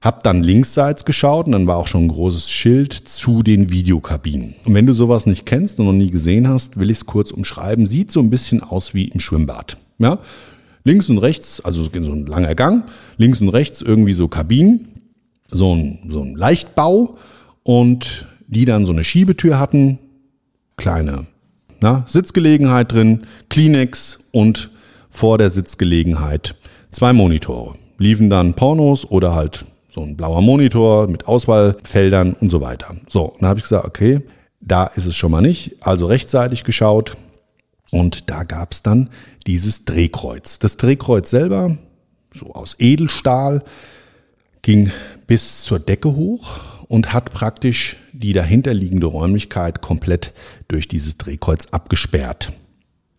Hab 0.00 0.22
dann 0.22 0.44
linksseits 0.44 1.04
geschaut 1.04 1.46
und 1.46 1.52
dann 1.52 1.66
war 1.66 1.78
auch 1.78 1.88
schon 1.88 2.04
ein 2.04 2.08
großes 2.08 2.48
Schild 2.48 2.92
zu 2.92 3.42
den 3.42 3.72
Videokabinen. 3.72 4.54
Und 4.64 4.74
wenn 4.74 4.86
du 4.86 4.92
sowas 4.92 5.26
nicht 5.26 5.46
kennst 5.46 5.80
und 5.80 5.86
noch 5.86 5.92
nie 5.92 6.12
gesehen 6.12 6.48
hast, 6.48 6.78
will 6.78 6.90
ich 6.90 6.98
es 6.98 7.06
kurz 7.06 7.32
umschreiben. 7.32 7.88
Sieht 7.88 8.12
so 8.12 8.20
ein 8.20 8.30
bisschen 8.30 8.62
aus 8.62 8.94
wie 8.94 9.08
im 9.08 9.18
Schwimmbad. 9.18 9.78
Ja? 9.98 10.20
Links 10.84 11.08
und 11.08 11.18
rechts, 11.18 11.60
also 11.64 11.82
so 11.82 11.90
ein 11.90 12.26
langer 12.26 12.54
Gang, 12.54 12.84
links 13.16 13.40
und 13.40 13.48
rechts 13.48 13.82
irgendwie 13.82 14.12
so 14.12 14.28
Kabinen, 14.28 15.02
so 15.50 15.74
ein, 15.74 15.98
so 16.08 16.22
ein 16.22 16.36
Leichtbau 16.36 17.16
und 17.64 18.28
die 18.46 18.64
dann 18.64 18.86
so 18.86 18.92
eine 18.92 19.02
Schiebetür 19.02 19.58
hatten, 19.58 19.98
kleine 20.76 21.26
na, 21.84 22.02
Sitzgelegenheit 22.06 22.92
drin, 22.92 23.26
Kleenex 23.50 24.30
und 24.32 24.70
vor 25.10 25.36
der 25.36 25.50
Sitzgelegenheit 25.50 26.56
zwei 26.90 27.12
Monitore. 27.12 27.74
Liefen 27.98 28.30
dann 28.30 28.54
Pornos 28.54 29.04
oder 29.04 29.34
halt 29.34 29.66
so 29.90 30.00
ein 30.00 30.16
blauer 30.16 30.40
Monitor 30.40 31.08
mit 31.08 31.28
Auswahlfeldern 31.28 32.32
und 32.40 32.48
so 32.48 32.62
weiter. 32.62 32.96
So, 33.10 33.34
dann 33.38 33.50
habe 33.50 33.58
ich 33.58 33.64
gesagt, 33.64 33.84
okay, 33.84 34.22
da 34.62 34.84
ist 34.86 35.04
es 35.04 35.14
schon 35.14 35.30
mal 35.30 35.42
nicht. 35.42 35.76
Also 35.80 36.06
rechtzeitig 36.06 36.64
geschaut 36.64 37.18
und 37.90 38.30
da 38.30 38.44
gab 38.44 38.72
es 38.72 38.82
dann 38.82 39.10
dieses 39.46 39.84
Drehkreuz. 39.84 40.58
Das 40.60 40.78
Drehkreuz 40.78 41.28
selber, 41.28 41.76
so 42.32 42.54
aus 42.54 42.76
Edelstahl, 42.78 43.62
ging 44.62 44.90
bis 45.26 45.64
zur 45.64 45.80
Decke 45.80 46.16
hoch 46.16 46.73
und 46.94 47.12
hat 47.12 47.32
praktisch 47.32 47.96
die 48.12 48.32
dahinterliegende 48.32 49.08
Räumlichkeit 49.08 49.80
komplett 49.80 50.32
durch 50.68 50.86
dieses 50.86 51.18
Drehkreuz 51.18 51.66
abgesperrt. 51.72 52.52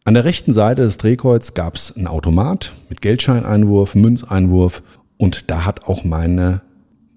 An 0.05 0.13
der 0.13 0.23
rechten 0.23 0.53
Seite 0.53 0.83
des 0.83 0.95
Drehkreuz 0.95 1.55
gab 1.55 1.75
es 1.75 1.93
einen 1.93 2.07
Automat 2.07 2.71
mit 2.87 3.01
Geldscheineinwurf, 3.01 3.95
Münzeinwurf 3.95 4.81
und 5.17 5.51
da 5.51 5.65
hat 5.65 5.89
auch 5.89 6.05
meine 6.05 6.61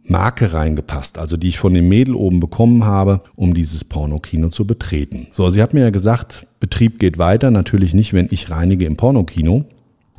Marke 0.02 0.52
reingepasst, 0.52 1.18
also 1.18 1.36
die 1.36 1.50
ich 1.50 1.60
von 1.60 1.74
dem 1.74 1.88
Mädel 1.88 2.16
oben 2.16 2.40
bekommen 2.40 2.84
habe, 2.84 3.20
um 3.36 3.54
dieses 3.54 3.84
Pornokino 3.84 4.48
zu 4.48 4.66
betreten. 4.66 5.28
So, 5.30 5.50
sie 5.50 5.62
hat 5.62 5.74
mir 5.74 5.82
ja 5.82 5.90
gesagt, 5.90 6.48
Betrieb 6.58 6.98
geht 6.98 7.18
weiter, 7.18 7.52
natürlich 7.52 7.94
nicht, 7.94 8.14
wenn 8.14 8.26
ich 8.32 8.50
reinige 8.50 8.84
im 8.84 8.96
Pornokino. 8.96 9.64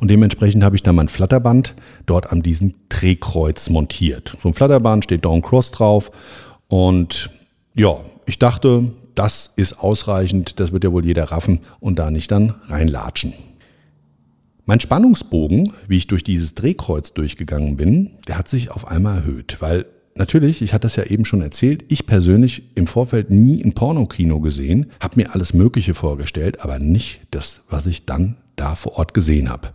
Und 0.00 0.10
dementsprechend 0.10 0.64
habe 0.64 0.76
ich 0.76 0.82
dann 0.82 0.94
mein 0.94 1.08
Flatterband 1.08 1.74
dort 2.06 2.32
an 2.32 2.42
diesem 2.42 2.74
Drehkreuz 2.88 3.68
montiert. 3.68 4.36
So 4.42 4.48
ein 4.48 4.54
Flatterband 4.54 5.04
steht 5.04 5.24
Down 5.24 5.42
Cross 5.42 5.70
drauf. 5.72 6.10
Und 6.68 7.30
ja, 7.74 7.98
ich 8.26 8.38
dachte, 8.38 8.92
das 9.14 9.52
ist 9.56 9.78
ausreichend, 9.80 10.58
das 10.58 10.72
wird 10.72 10.84
ja 10.84 10.92
wohl 10.92 11.04
jeder 11.04 11.24
raffen 11.24 11.60
und 11.80 11.98
da 11.98 12.10
nicht 12.10 12.30
dann 12.30 12.54
reinlatschen. 12.66 13.34
Mein 14.64 14.80
Spannungsbogen, 14.80 15.72
wie 15.88 15.98
ich 15.98 16.06
durch 16.06 16.24
dieses 16.24 16.54
Drehkreuz 16.54 17.12
durchgegangen 17.12 17.76
bin, 17.76 18.12
der 18.28 18.38
hat 18.38 18.48
sich 18.48 18.70
auf 18.70 18.86
einmal 18.86 19.18
erhöht, 19.18 19.56
weil 19.60 19.84
natürlich, 20.14 20.62
ich 20.62 20.72
hatte 20.72 20.82
das 20.82 20.96
ja 20.96 21.04
eben 21.04 21.24
schon 21.24 21.42
erzählt, 21.42 21.84
ich 21.88 22.06
persönlich 22.06 22.62
im 22.76 22.86
Vorfeld 22.86 23.30
nie 23.30 23.62
ein 23.62 23.72
Pornokino 23.74 24.40
gesehen, 24.40 24.86
habe 25.00 25.16
mir 25.16 25.34
alles 25.34 25.52
Mögliche 25.54 25.94
vorgestellt, 25.94 26.62
aber 26.62 26.78
nicht 26.78 27.20
das, 27.32 27.62
was 27.68 27.86
ich 27.86 28.06
dann 28.06 28.36
da 28.60 28.74
vor 28.74 28.96
Ort 28.98 29.14
gesehen 29.14 29.48
habe. 29.48 29.70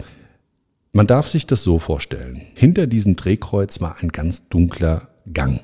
Man 0.94 1.08
darf 1.08 1.27
sich 1.27 1.46
das 1.46 1.63
so 1.63 1.80
vorstellen. 1.80 2.42
Hinter 2.54 2.88
diesem 2.88 3.15
Drehkreuz 3.15 3.82
war 3.82 3.98
ein 4.01 4.10
ganz 4.10 4.48
dunkler 4.48 5.10
Gang. 5.34 5.60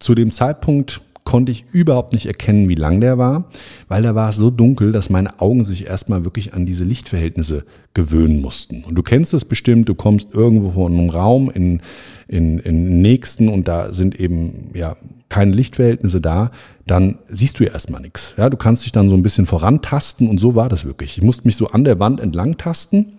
Zu 0.00 0.14
dem 0.14 0.32
Zeitpunkt 0.32 1.02
konnte 1.32 1.50
ich 1.50 1.64
überhaupt 1.72 2.12
nicht 2.12 2.26
erkennen, 2.26 2.68
wie 2.68 2.74
lang 2.74 3.00
der 3.00 3.16
war, 3.16 3.48
weil 3.88 4.02
da 4.02 4.14
war 4.14 4.28
es 4.28 4.36
so 4.36 4.50
dunkel, 4.50 4.92
dass 4.92 5.08
meine 5.08 5.40
Augen 5.40 5.64
sich 5.64 5.86
erstmal 5.86 6.24
wirklich 6.24 6.52
an 6.52 6.66
diese 6.66 6.84
Lichtverhältnisse 6.84 7.64
gewöhnen 7.94 8.42
mussten. 8.42 8.84
Und 8.84 8.96
du 8.96 9.02
kennst 9.02 9.32
es 9.32 9.46
bestimmt, 9.46 9.88
du 9.88 9.94
kommst 9.94 10.28
irgendwo 10.34 10.72
von 10.72 10.92
einem 10.92 11.08
Raum 11.08 11.50
in, 11.50 11.80
in, 12.28 12.58
in 12.58 12.84
den 12.84 13.00
nächsten 13.00 13.48
und 13.48 13.66
da 13.66 13.94
sind 13.94 14.20
eben 14.20 14.72
ja 14.74 14.94
keine 15.30 15.54
Lichtverhältnisse 15.54 16.20
da, 16.20 16.50
dann 16.86 17.16
siehst 17.28 17.58
du 17.58 17.64
ja 17.64 17.72
erstmal 17.72 18.02
nichts. 18.02 18.34
Ja, 18.36 18.50
du 18.50 18.58
kannst 18.58 18.84
dich 18.84 18.92
dann 18.92 19.08
so 19.08 19.14
ein 19.14 19.22
bisschen 19.22 19.46
vorantasten 19.46 20.28
und 20.28 20.38
so 20.38 20.54
war 20.54 20.68
das 20.68 20.84
wirklich. 20.84 21.16
Ich 21.16 21.24
musste 21.24 21.48
mich 21.48 21.56
so 21.56 21.68
an 21.68 21.84
der 21.84 21.98
Wand 21.98 22.20
entlang 22.20 22.58
tasten 22.58 23.16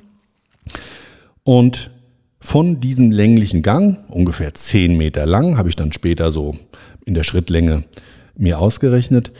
und 1.44 1.90
von 2.40 2.80
diesem 2.80 3.10
länglichen 3.10 3.64
Gang, 3.64 4.08
ungefähr 4.08 4.54
zehn 4.54 4.98
Meter 4.98 5.26
lang, 5.26 5.58
habe 5.58 5.70
ich 5.70 5.76
dann 5.76 5.94
später 5.94 6.32
so 6.32 6.58
in 7.06 7.14
der 7.14 7.24
Schrittlänge 7.24 7.84
mir 8.36 8.60
ausgerechnet, 8.60 9.32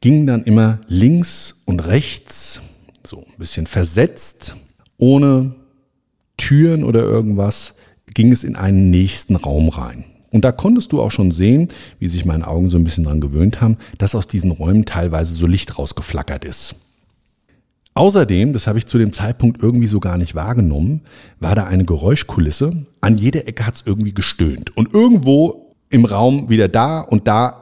ging 0.00 0.26
dann 0.26 0.42
immer 0.44 0.80
links 0.86 1.62
und 1.66 1.80
rechts, 1.80 2.60
so 3.04 3.18
ein 3.18 3.38
bisschen 3.38 3.66
versetzt, 3.66 4.54
ohne 4.96 5.54
Türen 6.36 6.84
oder 6.84 7.02
irgendwas, 7.02 7.74
ging 8.14 8.32
es 8.32 8.44
in 8.44 8.56
einen 8.56 8.90
nächsten 8.90 9.36
Raum 9.36 9.68
rein. 9.68 10.04
Und 10.32 10.44
da 10.44 10.52
konntest 10.52 10.92
du 10.92 11.02
auch 11.02 11.10
schon 11.10 11.30
sehen, 11.30 11.68
wie 11.98 12.08
sich 12.08 12.24
meine 12.24 12.46
Augen 12.46 12.70
so 12.70 12.78
ein 12.78 12.84
bisschen 12.84 13.04
dran 13.04 13.20
gewöhnt 13.20 13.60
haben, 13.60 13.78
dass 13.98 14.14
aus 14.14 14.28
diesen 14.28 14.52
Räumen 14.52 14.84
teilweise 14.84 15.34
so 15.34 15.46
Licht 15.46 15.78
rausgeflackert 15.78 16.44
ist. 16.44 16.76
Außerdem, 17.94 18.52
das 18.52 18.68
habe 18.68 18.78
ich 18.78 18.86
zu 18.86 18.98
dem 18.98 19.12
Zeitpunkt 19.12 19.62
irgendwie 19.62 19.88
so 19.88 19.98
gar 19.98 20.16
nicht 20.16 20.36
wahrgenommen, 20.36 21.02
war 21.40 21.56
da 21.56 21.66
eine 21.66 21.84
Geräuschkulisse. 21.84 22.86
An 23.00 23.18
jeder 23.18 23.48
Ecke 23.48 23.66
hat 23.66 23.74
es 23.74 23.82
irgendwie 23.84 24.14
gestöhnt. 24.14 24.76
Und 24.76 24.94
irgendwo 24.94 25.69
im 25.90 26.04
Raum 26.04 26.48
wieder 26.48 26.68
da 26.68 27.00
und 27.00 27.28
da 27.28 27.60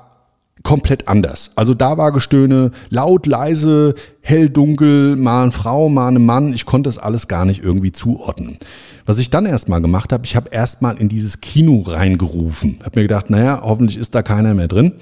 komplett 0.62 1.08
anders. 1.08 1.52
Also 1.56 1.74
da 1.74 1.96
war 1.96 2.12
Gestöhne 2.12 2.72
laut, 2.90 3.26
leise, 3.26 3.94
hell, 4.20 4.50
dunkel, 4.50 5.16
mal 5.16 5.44
eine 5.44 5.52
Frau, 5.52 5.88
mal 5.88 6.08
ein 6.08 6.24
Mann. 6.24 6.52
Ich 6.52 6.66
konnte 6.66 6.88
das 6.88 6.98
alles 6.98 7.28
gar 7.28 7.44
nicht 7.44 7.62
irgendwie 7.62 7.92
zuordnen. 7.92 8.58
Was 9.06 9.18
ich 9.18 9.30
dann 9.30 9.46
erstmal 9.46 9.80
gemacht 9.80 10.12
habe, 10.12 10.26
ich 10.26 10.36
habe 10.36 10.50
erstmal 10.50 10.98
in 10.98 11.08
dieses 11.08 11.40
Kino 11.40 11.80
reingerufen. 11.86 12.80
Habe 12.84 13.00
mir 13.00 13.04
gedacht, 13.04 13.30
naja, 13.30 13.62
hoffentlich 13.62 13.96
ist 13.96 14.14
da 14.14 14.22
keiner 14.22 14.54
mehr 14.54 14.68
drin. 14.68 14.92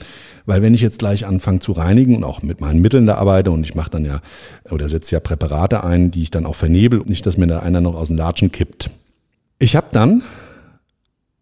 Weil 0.44 0.62
wenn 0.62 0.74
ich 0.74 0.80
jetzt 0.80 1.00
gleich 1.00 1.26
anfange 1.26 1.58
zu 1.58 1.72
reinigen 1.72 2.14
und 2.14 2.22
auch 2.22 2.42
mit 2.42 2.60
meinen 2.60 2.80
Mitteln 2.80 3.06
da 3.06 3.16
arbeite 3.16 3.50
und 3.50 3.64
ich 3.64 3.74
mache 3.74 3.90
dann 3.90 4.04
ja 4.04 4.20
oder 4.70 4.88
setze 4.88 5.16
ja 5.16 5.20
Präparate 5.20 5.82
ein, 5.82 6.12
die 6.12 6.22
ich 6.22 6.30
dann 6.30 6.46
auch 6.46 6.54
vernebel, 6.54 7.02
nicht, 7.06 7.26
dass 7.26 7.36
mir 7.36 7.48
da 7.48 7.58
einer 7.60 7.80
noch 7.80 7.96
aus 7.96 8.08
dem 8.08 8.16
Latschen 8.16 8.52
kippt. 8.52 8.90
Ich 9.58 9.74
habe 9.74 9.88
dann 9.90 10.22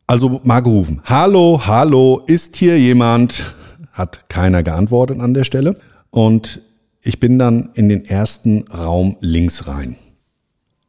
also 0.06 0.40
mal 0.44 0.60
gerufen, 0.60 1.00
hallo, 1.04 1.62
hallo, 1.64 2.22
ist 2.26 2.56
hier 2.56 2.78
jemand? 2.78 3.54
Hat 3.92 4.28
keiner 4.28 4.62
geantwortet 4.62 5.20
an 5.20 5.34
der 5.34 5.44
Stelle. 5.44 5.78
Und 6.10 6.60
ich 7.00 7.20
bin 7.20 7.38
dann 7.38 7.70
in 7.74 7.88
den 7.88 8.04
ersten 8.04 8.66
Raum 8.68 9.16
links 9.20 9.66
rein. 9.66 9.96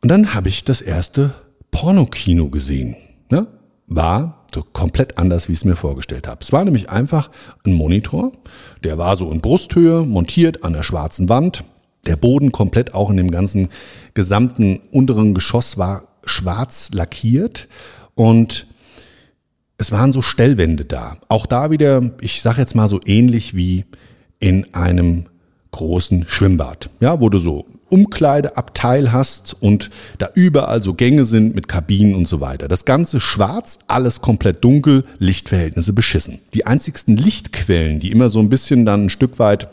Und 0.02 0.10
dann 0.10 0.34
habe 0.34 0.50
ich 0.50 0.64
das 0.64 0.82
erste 0.82 1.34
Pornokino 1.72 2.50
gesehen. 2.50 2.96
Ne? 3.30 3.48
War 3.88 4.46
so 4.54 4.64
komplett 4.64 5.18
anders, 5.18 5.48
wie 5.48 5.54
ich 5.54 5.60
es 5.60 5.66
mir 5.66 5.76
vorgestellt 5.76 6.28
habe. 6.28 6.42
Es 6.42 6.52
war 6.52 6.64
nämlich 6.64 6.90
einfach 6.90 7.30
ein 7.66 7.74
Monitor, 7.74 8.32
der 8.84 8.98
war 8.98 9.16
so 9.16 9.32
in 9.32 9.42
Brusthöhe, 9.42 10.04
montiert 10.04 10.64
an 10.64 10.74
der 10.74 10.84
schwarzen 10.84 11.30
Wand. 11.30 11.64
Der 12.08 12.16
Boden 12.16 12.52
komplett 12.52 12.94
auch 12.94 13.10
in 13.10 13.18
dem 13.18 13.32
ganzen 13.32 13.70
gesamten 14.14 14.80
unteren 14.92 15.34
Geschoss 15.34 15.78
war 15.78 16.04
schwarz 16.26 16.92
lackiert 16.94 17.68
und 18.16 18.68
es 19.78 19.92
waren 19.92 20.12
so 20.12 20.22
Stellwände 20.22 20.86
da. 20.86 21.18
Auch 21.28 21.46
da 21.46 21.72
wieder, 21.72 22.12
ich 22.22 22.42
sage 22.42 22.62
jetzt 22.62 22.76
mal 22.76 22.88
so 22.88 23.00
ähnlich 23.06 23.56
wie 23.56 23.86
in 24.40 24.74
einem 24.74 25.26
großen 25.72 26.26
Schwimmbad, 26.28 26.90
ja, 27.00 27.20
wo 27.20 27.30
du 27.30 27.40
so 27.40 27.66
Umkleideabteil 27.90 29.12
hast 29.12 29.62
und 29.62 29.90
da 30.18 30.30
überall 30.34 30.82
so 30.82 30.94
Gänge 30.94 31.26
sind 31.26 31.54
mit 31.54 31.68
Kabinen 31.68 32.16
und 32.16 32.28
so 32.28 32.40
weiter. 32.42 32.68
Das 32.68 32.86
Ganze 32.86 33.20
schwarz, 33.20 33.80
alles 33.88 34.22
komplett 34.22 34.64
dunkel, 34.64 35.04
Lichtverhältnisse 35.20 35.94
beschissen. 35.94 36.40
Die 36.54 36.66
einzigsten 36.66 37.18
Lichtquellen, 37.18 38.00
die 38.00 38.12
immer 38.12 38.30
so 38.30 38.40
ein 38.40 38.50
bisschen 38.50 38.86
dann 38.86 39.06
ein 39.06 39.10
Stück 39.10 39.38
weit, 39.38 39.70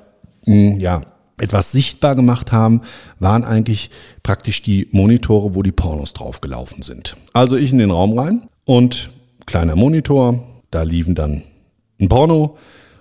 mh, 0.47 0.73
hm, 0.73 0.80
ja, 0.80 1.02
etwas 1.38 1.73
sichtbar 1.73 2.15
gemacht 2.15 2.52
haben, 2.52 2.82
waren 3.19 3.45
eigentlich 3.45 3.91
praktisch 4.23 4.62
die 4.62 4.88
Monitore, 4.93 5.54
wo 5.54 5.62
die 5.62 5.73
Pornos 5.73 6.12
draufgelaufen 6.12 6.82
sind. 6.82 7.17
Also 7.32 7.56
ich 7.56 7.73
in 7.73 7.78
den 7.78 7.91
Raum 7.91 8.19
rein 8.19 8.43
und 8.65 9.10
kleiner 9.47 9.76
Monitor, 9.76 10.47
da 10.71 10.83
liefen 10.83 11.15
dann 11.15 11.43
ein 12.00 12.09
Porno 12.09 12.57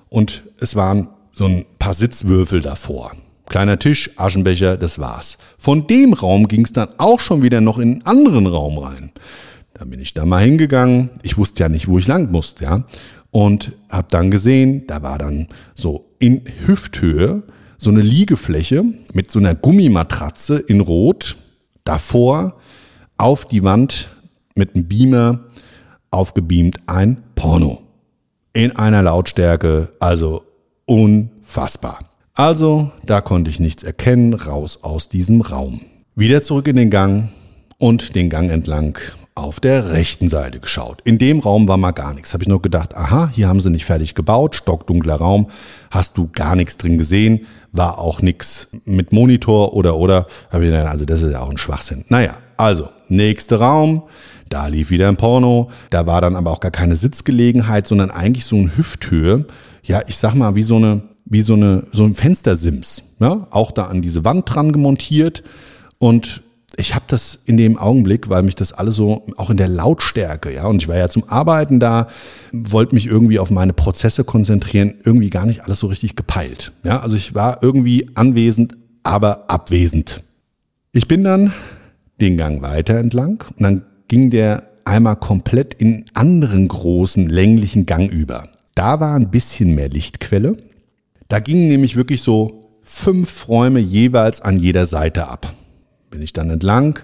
und 0.10 0.44
es 0.60 0.76
waren 0.76 1.10
so 1.32 1.46
ein 1.46 1.66
paar 1.80 1.94
Sitzwürfel 1.94 2.62
davor. 2.62 3.14
Kleiner 3.48 3.80
Tisch, 3.80 4.12
Aschenbecher, 4.16 4.78
das 4.78 5.00
war's. 5.00 5.38
Von 5.58 5.88
dem 5.88 6.14
Raum 6.14 6.48
ging 6.48 6.64
es 6.64 6.74
dann 6.74 6.90
auch 6.98 7.20
schon 7.20 7.44
wieder 7.44 7.60
noch 7.60 7.80
in 7.80 7.94
einen 7.94 8.06
anderen 8.06 8.48
Raum 8.48 8.78
rein. 8.78 9.12
Dann 9.74 9.90
bin 9.90 10.00
ich 10.00 10.14
da 10.14 10.26
mal 10.26 10.44
hingegangen. 10.44 11.10
Ich 11.24 11.38
wusste 11.38 11.64
ja 11.64 11.70
nicht, 11.70 11.88
wo 11.88 11.98
ich 11.98 12.08
lang 12.08 12.32
musste, 12.32 12.64
ja. 12.64 12.86
Und 13.32 13.74
habe 13.90 14.08
dann 14.10 14.30
gesehen, 14.32 14.88
da 14.88 15.02
war 15.02 15.18
dann 15.18 15.48
so 15.74 16.12
in 16.20 16.44
Hüfthöhe 16.66 17.44
so 17.78 17.90
eine 17.90 18.02
Liegefläche 18.02 18.84
mit 19.14 19.32
so 19.32 19.40
einer 19.40 19.56
Gummimatratze 19.56 20.60
in 20.60 20.82
Rot. 20.82 21.38
Davor 21.84 22.58
auf 23.18 23.46
die 23.46 23.64
Wand 23.64 24.10
mit 24.56 24.76
einem 24.76 24.88
Beamer 24.88 25.46
aufgebeamt 26.12 26.78
ein 26.86 27.24
Porno. 27.36 27.82
In 28.54 28.76
einer 28.76 29.02
Lautstärke, 29.02 29.93
also 30.00 30.43
unfassbar. 30.86 32.00
Also, 32.34 32.91
da 33.06 33.21
konnte 33.21 33.50
ich 33.50 33.60
nichts 33.60 33.84
erkennen, 33.84 34.34
raus 34.34 34.84
aus 34.84 35.10
diesem 35.10 35.41
Raum. 35.41 35.82
Wieder 36.15 36.43
zurück 36.43 36.67
in 36.67 36.76
den 36.76 36.89
Gang 36.89 37.30
und 37.78 38.15
den 38.15 38.30
Gang 38.30 38.52
entlang 38.52 38.97
auf 39.36 39.60
der 39.60 39.91
rechten 39.91 40.28
Seite 40.28 40.60
geschaut. 40.60 41.02
In 41.04 41.17
dem 41.17 41.39
Raum 41.39 41.67
war 41.67 41.78
mal 41.78 41.91
gar 41.91 42.13
nichts. 42.13 42.34
Habe 42.34 42.43
ich 42.43 42.50
noch 42.50 42.62
gedacht, 42.62 42.95
aha, 42.95 43.30
hier 43.34 43.47
haben 43.47 43.62
sie 43.62 43.69
nicht 43.69 43.86
fertig 43.86 44.13
gebaut, 44.13 44.56
stockdunkler 44.56 45.15
Raum, 45.15 45.47
hast 45.89 46.17
du 46.17 46.30
gar 46.32 46.56
nichts 46.56 46.78
drin 46.78 46.97
gesehen, 46.97 47.47
war 47.71 47.97
auch 47.97 48.21
nichts 48.21 48.67
mit 48.84 49.13
Monitor 49.13 49.74
oder 49.74 49.95
oder. 49.97 50.28
Habe 50.52 50.65
ich 50.65 50.71
gedacht, 50.71 50.89
also 50.89 51.06
das 51.06 51.21
ist 51.21 51.32
ja 51.32 51.41
auch 51.41 51.50
ein 51.50 51.58
Schwachsinn. 51.58 52.04
Naja, 52.10 52.36
also 52.58 52.89
nächster 53.08 53.62
Raum, 53.62 54.04
da 54.52 54.68
lief 54.68 54.90
wieder 54.90 55.08
ein 55.08 55.18
Porno, 55.18 55.72
da 55.90 56.06
war 56.06 56.22
dann 56.22 56.36
aber 56.36 56.52
auch 56.52 56.60
gar 56.60 56.72
keine 56.72 56.96
Sitzgelegenheit, 56.96 57.88
sondern 57.88 58.12
eigentlich 58.12 58.46
so 58.46 58.58
eine 58.58 58.76
Hüfthöhe. 58.76 59.46
Ja, 59.84 60.02
ich 60.08 60.18
sag 60.18 60.36
mal, 60.36 60.56
wie 60.56 60.64
so 60.64 60.76
eine 60.76 61.02
wie 61.32 61.42
so, 61.42 61.54
eine, 61.54 61.84
so 61.94 62.04
ein 62.04 62.14
Fenstersims, 62.14 63.04
ja, 63.20 63.48
auch 63.52 63.72
da 63.72 63.86
an 63.86 64.02
diese 64.02 64.26
Wand 64.26 64.54
dran 64.54 64.74
gemontiert. 64.74 65.44
Und 65.98 66.44
ich 66.76 66.94
habe 66.94 67.06
das 67.08 67.40
in 67.46 67.56
dem 67.56 67.78
Augenblick, 67.78 68.30
weil 68.30 68.44
mich 68.44 68.56
das 68.56 68.74
alles 68.74 68.96
so, 68.96 69.24
auch 69.38 69.50
in 69.50 69.56
der 69.56 69.70
Lautstärke, 69.70 70.54
ja, 70.54 70.66
und 70.66 70.82
ich 70.82 70.90
war 70.90 70.98
ja 70.98 71.08
zum 71.08 71.24
Arbeiten 71.30 71.80
da, 71.80 72.08
wollte 72.52 72.96
mich 72.96 73.08
irgendwie 73.08 73.40
auf 73.40 73.50
meine 73.50 73.72
Prozesse 73.72 74.26
konzentrieren, 74.26 74.96
irgendwie 75.06 75.30
gar 75.30 75.46
nicht 75.46 75.64
alles 75.64 75.80
so 75.80 75.88
richtig 75.88 76.18
gepeilt. 76.18 76.74
Ja, 76.84 77.00
also 77.00 77.16
ich 77.16 77.34
war 77.34 77.64
irgendwie 77.64 78.10
anwesend, 78.16 78.76
aber 79.04 79.50
abwesend. 79.50 80.24
Ich 80.92 81.08
bin 81.08 81.24
dann 81.24 81.54
den 82.20 82.36
Gang 82.36 82.62
weiter 82.62 82.96
entlang 82.96 83.44
und 83.56 83.64
dann 83.64 83.84
ging 84.12 84.30
der 84.30 84.67
einmal 84.84 85.15
komplett 85.15 85.74
in 85.74 86.04
anderen 86.13 86.67
großen 86.67 87.30
länglichen 87.30 87.86
Gang 87.86 88.12
über. 88.12 88.50
Da 88.76 89.00
war 89.00 89.15
ein 89.15 89.32
bisschen 89.32 89.74
mehr 89.74 89.88
Lichtquelle. 89.88 90.58
Da 91.30 91.39
gingen 91.39 91.69
nämlich 91.69 91.95
wirklich 91.95 92.21
so 92.21 92.71
fünf 92.84 93.47
Räume 93.47 93.80
jeweils 93.80 94.41
an 94.41 94.60
jeder 94.60 94.86
Seite 94.86 95.30
ab. 95.30 95.54
Bin 96.10 96.21
ich 96.21 96.34
dann 96.34 96.50
entlang, 96.50 97.00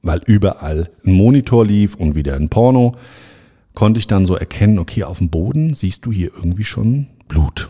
weil 0.00 0.20
überall 0.26 0.90
ein 1.04 1.14
Monitor 1.14 1.66
lief 1.66 1.96
und 1.96 2.14
wieder 2.14 2.36
ein 2.36 2.50
Porno, 2.50 2.94
konnte 3.74 3.98
ich 3.98 4.06
dann 4.06 4.24
so 4.24 4.36
erkennen, 4.36 4.78
okay, 4.78 5.02
auf 5.02 5.18
dem 5.18 5.30
Boden 5.30 5.74
siehst 5.74 6.06
du 6.06 6.12
hier 6.12 6.30
irgendwie 6.36 6.62
schon 6.62 7.08
Blut. 7.26 7.68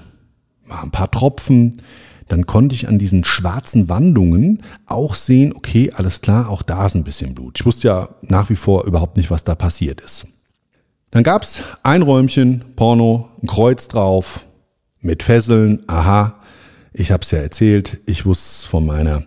War 0.66 0.82
ein 0.82 0.90
paar 0.90 1.10
Tropfen. 1.10 1.80
Dann 2.28 2.46
konnte 2.46 2.74
ich 2.74 2.88
an 2.88 2.98
diesen 2.98 3.24
schwarzen 3.24 3.88
Wandungen 3.88 4.62
auch 4.86 5.14
sehen, 5.14 5.52
okay, 5.54 5.92
alles 5.94 6.20
klar, 6.20 6.48
auch 6.48 6.62
da 6.62 6.86
ist 6.86 6.94
ein 6.94 7.04
bisschen 7.04 7.34
Blut. 7.34 7.58
Ich 7.60 7.66
wusste 7.66 7.88
ja 7.88 8.08
nach 8.22 8.50
wie 8.50 8.56
vor 8.56 8.84
überhaupt 8.84 9.16
nicht, 9.16 9.30
was 9.30 9.44
da 9.44 9.54
passiert 9.54 10.00
ist. 10.00 10.26
Dann 11.10 11.22
gab's 11.22 11.62
ein 11.82 12.02
Räumchen, 12.02 12.64
Porno, 12.76 13.28
ein 13.42 13.46
Kreuz 13.46 13.88
drauf, 13.88 14.46
mit 15.00 15.22
Fesseln, 15.22 15.84
aha, 15.86 16.40
ich 16.92 17.12
habe 17.12 17.22
es 17.22 17.30
ja 17.30 17.38
erzählt, 17.38 18.00
ich 18.06 18.24
wusste 18.24 18.68
von 18.68 18.86
meiner 18.86 19.24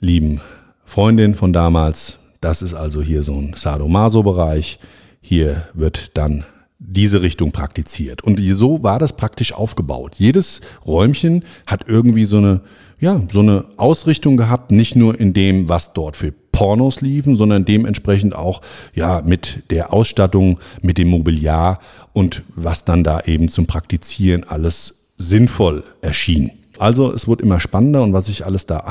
lieben 0.00 0.40
Freundin 0.84 1.34
von 1.34 1.52
damals, 1.52 2.18
das 2.40 2.62
ist 2.62 2.74
also 2.74 3.02
hier 3.02 3.22
so 3.22 3.34
ein 3.34 3.52
Sadomaso-Bereich, 3.54 4.80
hier 5.20 5.68
wird 5.74 6.16
dann 6.16 6.44
diese 6.80 7.20
Richtung 7.22 7.52
praktiziert. 7.52 8.22
Und 8.22 8.40
so 8.40 8.82
war 8.82 8.98
das 8.98 9.12
praktisch 9.12 9.52
aufgebaut. 9.52 10.16
Jedes 10.16 10.62
Räumchen 10.86 11.44
hat 11.66 11.84
irgendwie 11.86 12.24
so 12.24 12.38
eine, 12.38 12.62
ja, 12.98 13.20
so 13.30 13.40
eine 13.40 13.66
Ausrichtung 13.76 14.36
gehabt, 14.36 14.72
nicht 14.72 14.96
nur 14.96 15.18
in 15.18 15.34
dem, 15.34 15.68
was 15.68 15.92
dort 15.92 16.16
für 16.16 16.32
Pornos 16.52 17.02
liefen, 17.02 17.36
sondern 17.36 17.64
dementsprechend 17.64 18.34
auch, 18.34 18.62
ja, 18.94 19.22
mit 19.24 19.70
der 19.70 19.92
Ausstattung, 19.92 20.58
mit 20.82 20.98
dem 20.98 21.08
Mobiliar 21.08 21.80
und 22.14 22.42
was 22.56 22.84
dann 22.84 23.04
da 23.04 23.20
eben 23.20 23.50
zum 23.50 23.66
Praktizieren 23.66 24.44
alles 24.44 25.12
sinnvoll 25.18 25.84
erschien. 26.00 26.50
Also 26.78 27.12
es 27.12 27.28
wurde 27.28 27.42
immer 27.42 27.60
spannender 27.60 28.02
und 28.02 28.14
was 28.14 28.30
ich 28.30 28.46
alles 28.46 28.64
da, 28.64 28.82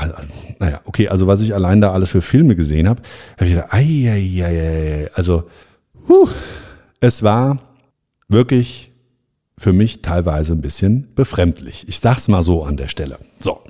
naja, 0.60 0.80
okay, 0.84 1.08
also 1.08 1.26
was 1.26 1.40
ich 1.40 1.54
allein 1.54 1.80
da 1.80 1.92
alles 1.92 2.08
für 2.08 2.22
Filme 2.22 2.54
gesehen 2.54 2.88
habe, 2.88 3.02
habe 3.36 3.46
ich 3.46 3.54
gedacht, 3.56 3.72
ai, 3.72 4.08
ai, 4.08 4.44
ai, 4.44 4.46
ai, 4.46 5.10
also 5.14 5.42
huh, 6.08 6.28
es 7.00 7.24
war 7.24 7.58
wirklich 8.30 8.92
für 9.58 9.72
mich 9.72 10.02
teilweise 10.02 10.52
ein 10.52 10.62
bisschen 10.62 11.08
befremdlich. 11.14 11.84
Ich 11.88 12.00
sag's 12.00 12.28
mal 12.28 12.42
so 12.42 12.64
an 12.64 12.76
der 12.76 12.88
Stelle. 12.88 13.18
So. 13.38 13.60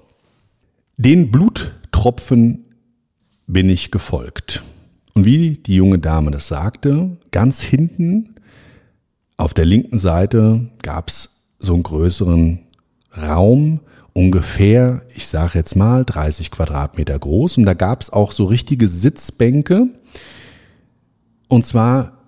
Den 0.96 1.30
Bluttropfen 1.30 2.64
bin 3.46 3.68
ich 3.68 3.90
gefolgt. 3.90 4.62
Und 5.14 5.24
wie 5.24 5.56
die 5.56 5.74
junge 5.74 5.98
Dame 5.98 6.30
das 6.30 6.46
sagte, 6.46 7.16
ganz 7.32 7.62
hinten 7.62 8.36
auf 9.36 9.54
der 9.54 9.64
linken 9.64 9.98
Seite 9.98 10.68
gab's 10.82 11.48
so 11.58 11.74
einen 11.74 11.82
größeren 11.82 12.60
Raum, 13.16 13.80
ungefähr, 14.12 15.02
ich 15.14 15.26
sage 15.26 15.58
jetzt 15.58 15.76
mal, 15.76 16.04
30 16.04 16.50
Quadratmeter 16.50 17.18
groß. 17.18 17.56
Und 17.56 17.64
da 17.64 17.74
gab 17.74 18.02
es 18.02 18.10
auch 18.10 18.32
so 18.32 18.44
richtige 18.44 18.86
Sitzbänke. 18.86 19.86
Und 21.48 21.66
zwar, 21.66 22.19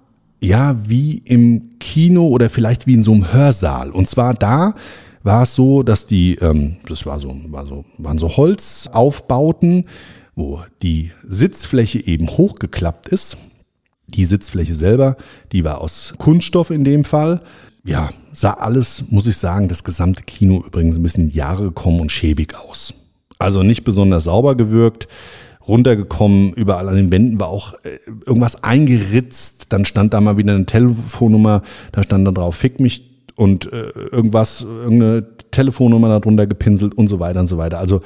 ja, 0.43 0.77
wie 0.89 1.19
im 1.19 1.79
Kino 1.79 2.29
oder 2.29 2.51
vielleicht 2.51 2.87
wie 2.87 2.95
in 2.95 3.03
so 3.03 3.13
einem 3.13 3.33
Hörsaal. 3.33 3.91
Und 3.91 4.09
zwar 4.09 4.35
da 4.35 4.75
war 5.23 5.43
es 5.43 5.55
so, 5.55 5.83
dass 5.83 6.07
die, 6.07 6.35
ähm, 6.37 6.77
das 6.89 7.07
war 7.07 7.19
so, 7.21 7.35
war 7.47 7.65
so, 7.65 7.85
waren 7.99 8.19
so 8.19 8.37
Holzaufbauten, 8.37 9.87
wo 10.35 10.63
die 10.83 11.13
Sitzfläche 11.27 12.05
eben 12.05 12.29
hochgeklappt 12.29 13.09
ist. 13.09 13.37
Die 14.09 14.25
Sitzfläche 14.25 14.75
selber, 14.75 15.17
die 15.53 15.65
war 15.65 15.81
aus 15.81 16.15
Kunststoff 16.19 16.71
in 16.71 16.85
dem 16.85 17.05
Fall 17.05 17.43
ja, 17.85 18.11
sah 18.33 18.53
alles, 18.53 19.05
muss 19.11 19.27
ich 19.27 19.37
sagen, 19.37 19.69
das 19.69 19.85
gesamte 19.85 20.23
Kino 20.23 20.63
übrigens 20.65 20.97
ein 20.97 21.03
bisschen 21.03 21.31
Jahre 21.31 21.65
gekommen 21.65 22.01
und 22.01 22.13
schäbig 22.13 22.55
aus. 22.57 22.95
Also 23.39 23.63
nicht 23.63 23.85
besonders 23.85 24.25
sauber 24.25 24.55
gewirkt, 24.55 25.09
runtergekommen, 25.67 26.53
überall 26.55 26.89
an 26.89 26.97
den 26.97 27.11
Wänden 27.11 27.39
war 27.39 27.49
auch 27.49 27.75
äh, 27.85 27.99
irgendwas 28.27 28.63
eingeritzt, 28.63 29.67
dann 29.73 29.85
stand 29.85 30.15
da 30.15 30.21
mal 30.21 30.37
wieder 30.37 30.55
eine 30.55 30.67
Telefonnummer, 30.67 31.63
da 31.93 32.03
stand 32.03 32.27
dann 32.27 32.35
drauf, 32.35 32.57
fick 32.57 32.81
mich 32.81 33.11
und 33.37 33.73
äh, 33.73 33.91
irgendwas, 34.11 34.61
irgendeine 34.61 35.25
Telefonnummer 35.51 36.09
darunter 36.09 36.47
gepinselt 36.47 36.95
und 36.95 37.09
so 37.09 37.21
weiter 37.21 37.41
und 37.41 37.49
so 37.49 37.59
weiter. 37.59 37.79
Also 37.79 38.03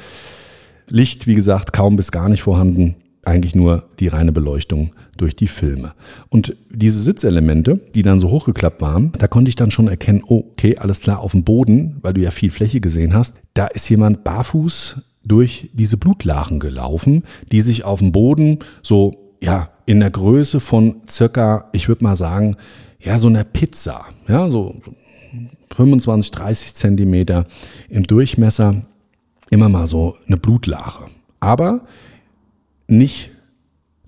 Licht, 0.88 1.26
wie 1.26 1.34
gesagt, 1.34 1.72
kaum 1.72 1.96
bis 1.96 2.12
gar 2.12 2.28
nicht 2.28 2.42
vorhanden 2.42 2.96
eigentlich 3.26 3.54
nur 3.54 3.88
die 3.98 4.08
reine 4.08 4.32
Beleuchtung 4.32 4.92
durch 5.16 5.34
die 5.34 5.48
Filme. 5.48 5.94
Und 6.28 6.56
diese 6.70 7.00
Sitzelemente, 7.02 7.80
die 7.94 8.02
dann 8.02 8.20
so 8.20 8.30
hochgeklappt 8.30 8.80
waren, 8.80 9.12
da 9.18 9.26
konnte 9.26 9.48
ich 9.48 9.56
dann 9.56 9.70
schon 9.70 9.88
erkennen, 9.88 10.22
okay, 10.26 10.78
alles 10.78 11.00
klar, 11.00 11.20
auf 11.20 11.32
dem 11.32 11.42
Boden, 11.42 11.96
weil 12.02 12.14
du 12.14 12.20
ja 12.20 12.30
viel 12.30 12.50
Fläche 12.50 12.80
gesehen 12.80 13.14
hast, 13.14 13.36
da 13.54 13.66
ist 13.66 13.88
jemand 13.88 14.22
barfuß 14.24 15.02
durch 15.26 15.70
diese 15.72 15.96
Blutlachen 15.96 16.60
gelaufen, 16.60 17.24
die 17.52 17.60
sich 17.60 17.84
auf 17.84 17.98
dem 17.98 18.12
Boden 18.12 18.60
so, 18.82 19.34
ja, 19.42 19.70
in 19.84 20.00
der 20.00 20.10
Größe 20.10 20.60
von 20.60 21.02
circa, 21.08 21.68
ich 21.72 21.88
würde 21.88 22.04
mal 22.04 22.16
sagen, 22.16 22.56
ja, 23.00 23.18
so 23.18 23.28
einer 23.28 23.44
Pizza, 23.44 24.06
ja, 24.28 24.48
so 24.48 24.74
25, 25.74 26.30
30 26.30 26.74
Zentimeter 26.74 27.46
im 27.88 28.04
Durchmesser, 28.04 28.82
immer 29.50 29.68
mal 29.68 29.86
so 29.86 30.16
eine 30.26 30.36
Blutlache. 30.36 31.06
Aber 31.40 31.82
nicht 32.88 33.30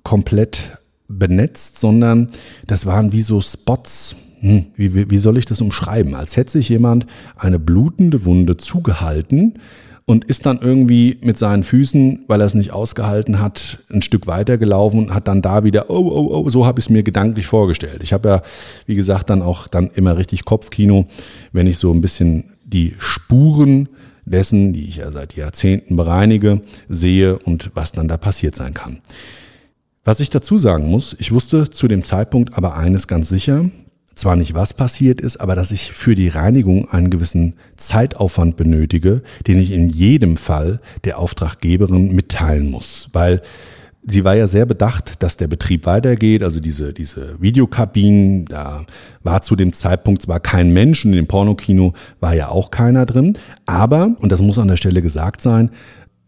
komplett 0.02 0.78
benetzt, 1.09 1.78
sondern 1.81 2.28
das 2.66 2.87
waren 2.87 3.12
wie 3.12 3.22
so 3.22 3.40
Spots. 3.40 4.16
Hm, 4.40 4.66
wie, 4.76 5.11
wie 5.11 5.18
soll 5.18 5.37
ich 5.37 5.46
das 5.46 5.61
umschreiben? 5.61 6.14
Als 6.14 6.37
hätte 6.37 6.52
sich 6.52 6.68
jemand 6.68 7.07
eine 7.37 7.59
blutende 7.59 8.24
Wunde 8.24 8.57
zugehalten 8.57 9.54
und 10.09 10.25
ist 10.25 10.47
dann 10.47 10.59
irgendwie 10.62 11.18
mit 11.21 11.37
seinen 11.37 11.64
Füßen, 11.64 12.25
weil 12.29 12.40
er 12.40 12.47
es 12.47 12.55
nicht 12.55 12.73
ausgehalten 12.73 13.40
hat, 13.40 13.81
ein 13.92 14.01
Stück 14.01 14.27
weiter 14.27 14.57
gelaufen 14.57 15.01
und 15.01 15.14
hat 15.14 15.29
dann 15.29 15.42
da 15.42 15.64
wieder, 15.64 15.90
oh, 15.90 15.99
oh, 15.99 16.31
oh, 16.35 16.49
so 16.49 16.64
habe 16.64 16.81
ich 16.81 16.87
es 16.87 16.90
mir 16.90 17.03
gedanklich 17.03 17.47
vorgestellt. 17.47 18.01
Ich 18.03 18.14
habe 18.14 18.27
ja, 18.27 18.42
wie 18.87 18.94
gesagt, 18.94 19.29
dann 19.29 19.42
auch 19.42 19.68
dann 19.68 19.90
immer 19.90 20.16
richtig 20.16 20.47
Kopfkino, 20.47 21.09
wenn 21.53 21.66
ich 21.66 21.77
so 21.77 21.92
ein 21.92 22.01
bisschen 22.01 22.44
die 22.64 22.94
Spuren 22.99 23.90
dessen, 24.25 24.73
die 24.73 24.88
ich 24.88 24.97
ja 24.97 25.12
seit 25.12 25.37
Jahrzehnten 25.37 25.97
bereinige, 25.97 26.62
sehe 26.88 27.38
und 27.38 27.71
was 27.75 27.92
dann 27.92 28.09
da 28.09 28.16
passiert 28.16 28.57
sein 28.57 28.73
kann. 28.73 29.01
Was 30.05 30.21
ich 30.21 30.31
dazu 30.31 30.57
sagen 30.57 30.88
muss, 30.88 31.14
ich 31.18 31.33
wusste 31.33 31.68
zu 31.68 31.87
dem 31.87 32.03
Zeitpunkt 32.03 32.57
aber 32.57 32.79
eines 32.79 33.09
ganz 33.09 33.29
sicher, 33.29 33.66
zwar 34.18 34.37
nicht 34.37 34.54
was 34.54 34.74
passiert 34.74 35.20
ist, 35.20 35.38
aber 35.38 35.54
dass 35.54 35.70
ich 35.70 35.92
für 35.92 36.14
die 36.14 36.28
Reinigung 36.28 36.88
einen 36.90 37.11
gewissen 37.11 37.54
Zeitaufwand 37.76 38.57
benötige, 38.57 39.22
den 39.46 39.59
ich 39.59 39.70
in 39.70 39.88
jedem 39.88 40.37
Fall 40.37 40.81
der 41.04 41.18
Auftraggeberin 41.18 42.14
mitteilen 42.14 42.70
muss, 42.70 43.09
weil 43.12 43.42
sie 44.04 44.24
war 44.24 44.37
ja 44.37 44.46
sehr 44.46 44.66
bedacht, 44.66 45.22
dass 45.22 45.37
der 45.37 45.48
Betrieb 45.48 45.87
weitergeht, 45.87 46.42
also 46.42 46.61
diese, 46.61 46.92
diese 46.92 47.40
Videokabinen, 47.40 48.46
da 48.46 48.85
war 49.22 49.42
zu 49.42 49.57
dem 49.57 49.72
Zeitpunkt 49.72 50.22
zwar 50.22 50.40
kein 50.40 50.72
Mensch 50.72 51.04
und 51.04 51.12
in 51.12 51.16
dem 51.16 51.26
Pornokino 51.26 51.94
war 52.20 52.35
ja 52.35 52.48
auch 52.48 52.70
keiner 52.70 53.07
drin, 53.07 53.38
aber, 53.66 54.16
und 54.20 54.33
das 54.33 54.40
muss 54.40 54.59
an 54.59 54.68
der 54.68 54.76
Stelle 54.76 55.02
gesagt 55.02 55.40
sein, 55.40 55.70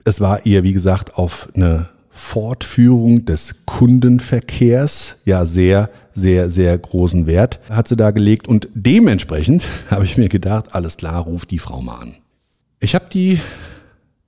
es 0.05 0.21
war 0.21 0.47
ihr, 0.47 0.63
wie 0.63 0.73
gesagt, 0.73 1.17
auf 1.17 1.49
eine 1.55 1.89
Fortführung 2.11 3.25
des 3.25 3.65
Kundenverkehrs 3.67 5.17
ja 5.25 5.47
sehr, 5.47 5.91
sehr, 6.13 6.51
sehr 6.51 6.77
großen 6.77 7.27
Wert 7.27 7.61
hat 7.71 7.89
sie 7.89 7.97
da 7.97 8.11
gelegt 8.11 8.49
und 8.49 8.69
dementsprechend 8.75 9.65
habe 9.91 10.05
ich 10.05 10.17
mir 10.17 10.29
gedacht, 10.29 10.75
alles 10.75 10.97
klar, 10.97 11.23
ruf 11.23 11.47
die 11.47 11.59
Frau 11.59 11.81
mal 11.81 12.01
an. 12.01 12.15
Ich 12.81 12.95
habe 12.95 13.07
die 13.13 13.41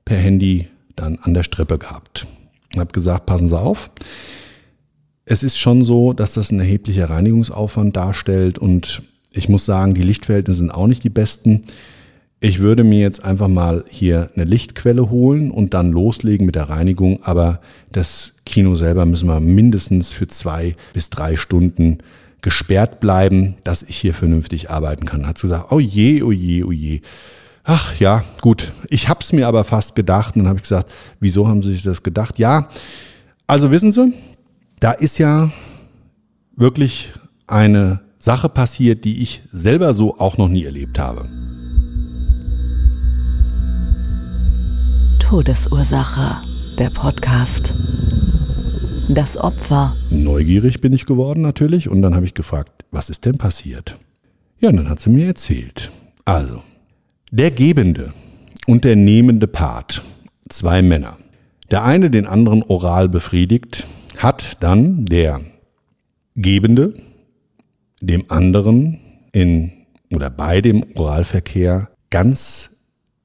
per 0.04 0.16
Handy 0.16 0.68
dann 0.96 1.18
an 1.22 1.34
der 1.34 1.42
Strippe 1.42 1.78
gehabt. 1.78 2.26
Ich 2.72 2.78
habe 2.78 2.92
gesagt, 2.92 3.26
passen 3.26 3.48
Sie 3.48 3.58
auf. 3.58 3.90
Es 5.24 5.42
ist 5.42 5.58
schon 5.58 5.84
so, 5.84 6.12
dass 6.12 6.34
das 6.34 6.50
ein 6.50 6.60
erheblicher 6.60 7.10
Reinigungsaufwand 7.10 7.96
darstellt 7.96 8.58
und 8.58 9.02
ich 9.30 9.48
muss 9.48 9.64
sagen, 9.64 9.94
die 9.94 10.02
Lichtverhältnisse 10.02 10.60
sind 10.60 10.70
auch 10.70 10.86
nicht 10.86 11.04
die 11.04 11.10
besten. 11.10 11.62
Ich 12.44 12.58
würde 12.58 12.82
mir 12.82 12.98
jetzt 12.98 13.24
einfach 13.24 13.46
mal 13.46 13.84
hier 13.88 14.28
eine 14.34 14.42
Lichtquelle 14.42 15.10
holen 15.10 15.52
und 15.52 15.74
dann 15.74 15.92
loslegen 15.92 16.44
mit 16.44 16.56
der 16.56 16.68
Reinigung, 16.68 17.22
aber 17.22 17.60
das 17.92 18.34
Kino 18.44 18.74
selber 18.74 19.06
müssen 19.06 19.28
wir 19.28 19.38
mindestens 19.38 20.12
für 20.12 20.26
zwei 20.26 20.74
bis 20.92 21.08
drei 21.08 21.36
Stunden 21.36 21.98
gesperrt 22.40 22.98
bleiben, 22.98 23.54
dass 23.62 23.84
ich 23.84 23.96
hier 23.96 24.12
vernünftig 24.12 24.70
arbeiten 24.70 25.04
kann. 25.06 25.24
Hat 25.24 25.40
gesagt, 25.40 25.70
oh 25.70 25.78
je, 25.78 26.24
oh 26.24 26.32
je, 26.32 26.64
oh 26.64 26.72
je. 26.72 27.02
Ach 27.62 27.94
ja, 28.00 28.24
gut. 28.40 28.72
Ich 28.88 29.08
hab's 29.08 29.32
mir 29.32 29.46
aber 29.46 29.62
fast 29.62 29.94
gedacht. 29.94 30.34
Und 30.34 30.40
dann 30.40 30.48
habe 30.48 30.58
ich 30.58 30.64
gesagt, 30.64 30.90
wieso 31.20 31.46
haben 31.46 31.62
Sie 31.62 31.72
sich 31.72 31.84
das 31.84 32.02
gedacht? 32.02 32.40
Ja, 32.40 32.70
also 33.46 33.70
wissen 33.70 33.92
Sie, 33.92 34.14
da 34.80 34.90
ist 34.90 35.18
ja 35.18 35.52
wirklich 36.56 37.12
eine 37.46 38.00
Sache 38.18 38.48
passiert, 38.48 39.04
die 39.04 39.22
ich 39.22 39.42
selber 39.52 39.94
so 39.94 40.18
auch 40.18 40.38
noch 40.38 40.48
nie 40.48 40.64
erlebt 40.64 40.98
habe. 40.98 41.28
Todesursache, 45.32 46.42
der 46.76 46.90
Podcast. 46.90 47.74
Das 49.08 49.38
Opfer. 49.38 49.96
Neugierig 50.10 50.82
bin 50.82 50.92
ich 50.92 51.06
geworden 51.06 51.40
natürlich 51.40 51.88
und 51.88 52.02
dann 52.02 52.14
habe 52.14 52.26
ich 52.26 52.34
gefragt, 52.34 52.84
was 52.90 53.08
ist 53.08 53.24
denn 53.24 53.38
passiert? 53.38 53.98
Ja, 54.60 54.68
und 54.68 54.76
dann 54.76 54.90
hat 54.90 55.00
sie 55.00 55.08
mir 55.08 55.24
erzählt. 55.24 55.90
Also, 56.26 56.62
der 57.30 57.50
gebende 57.50 58.12
und 58.66 58.84
der 58.84 58.94
nehmende 58.94 59.46
Part, 59.46 60.02
zwei 60.50 60.82
Männer. 60.82 61.16
Der 61.70 61.82
eine 61.82 62.10
den 62.10 62.26
anderen 62.26 62.62
oral 62.62 63.08
befriedigt, 63.08 63.86
hat 64.18 64.62
dann 64.62 65.06
der 65.06 65.40
Gebende 66.36 66.92
dem 68.02 68.30
anderen 68.30 68.98
in 69.32 69.72
oder 70.12 70.28
bei 70.28 70.60
dem 70.60 70.84
Oralverkehr 70.94 71.88
ganz 72.10 72.76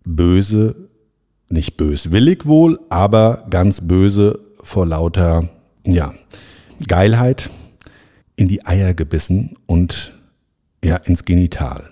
böse, 0.06 0.87
nicht 1.50 1.78
böswillig 1.78 2.46
wohl, 2.46 2.80
aber 2.90 3.46
ganz 3.50 3.88
böse 3.88 4.40
vor 4.64 4.86
lauter, 4.86 5.50
ja, 5.86 6.14
Geilheit 6.88 7.50
in 8.36 8.48
die 8.48 8.66
Eier 8.66 8.94
gebissen 8.94 9.56
und 9.66 10.14
ja, 10.84 10.98
ins 10.98 11.26
Genital 11.26 11.90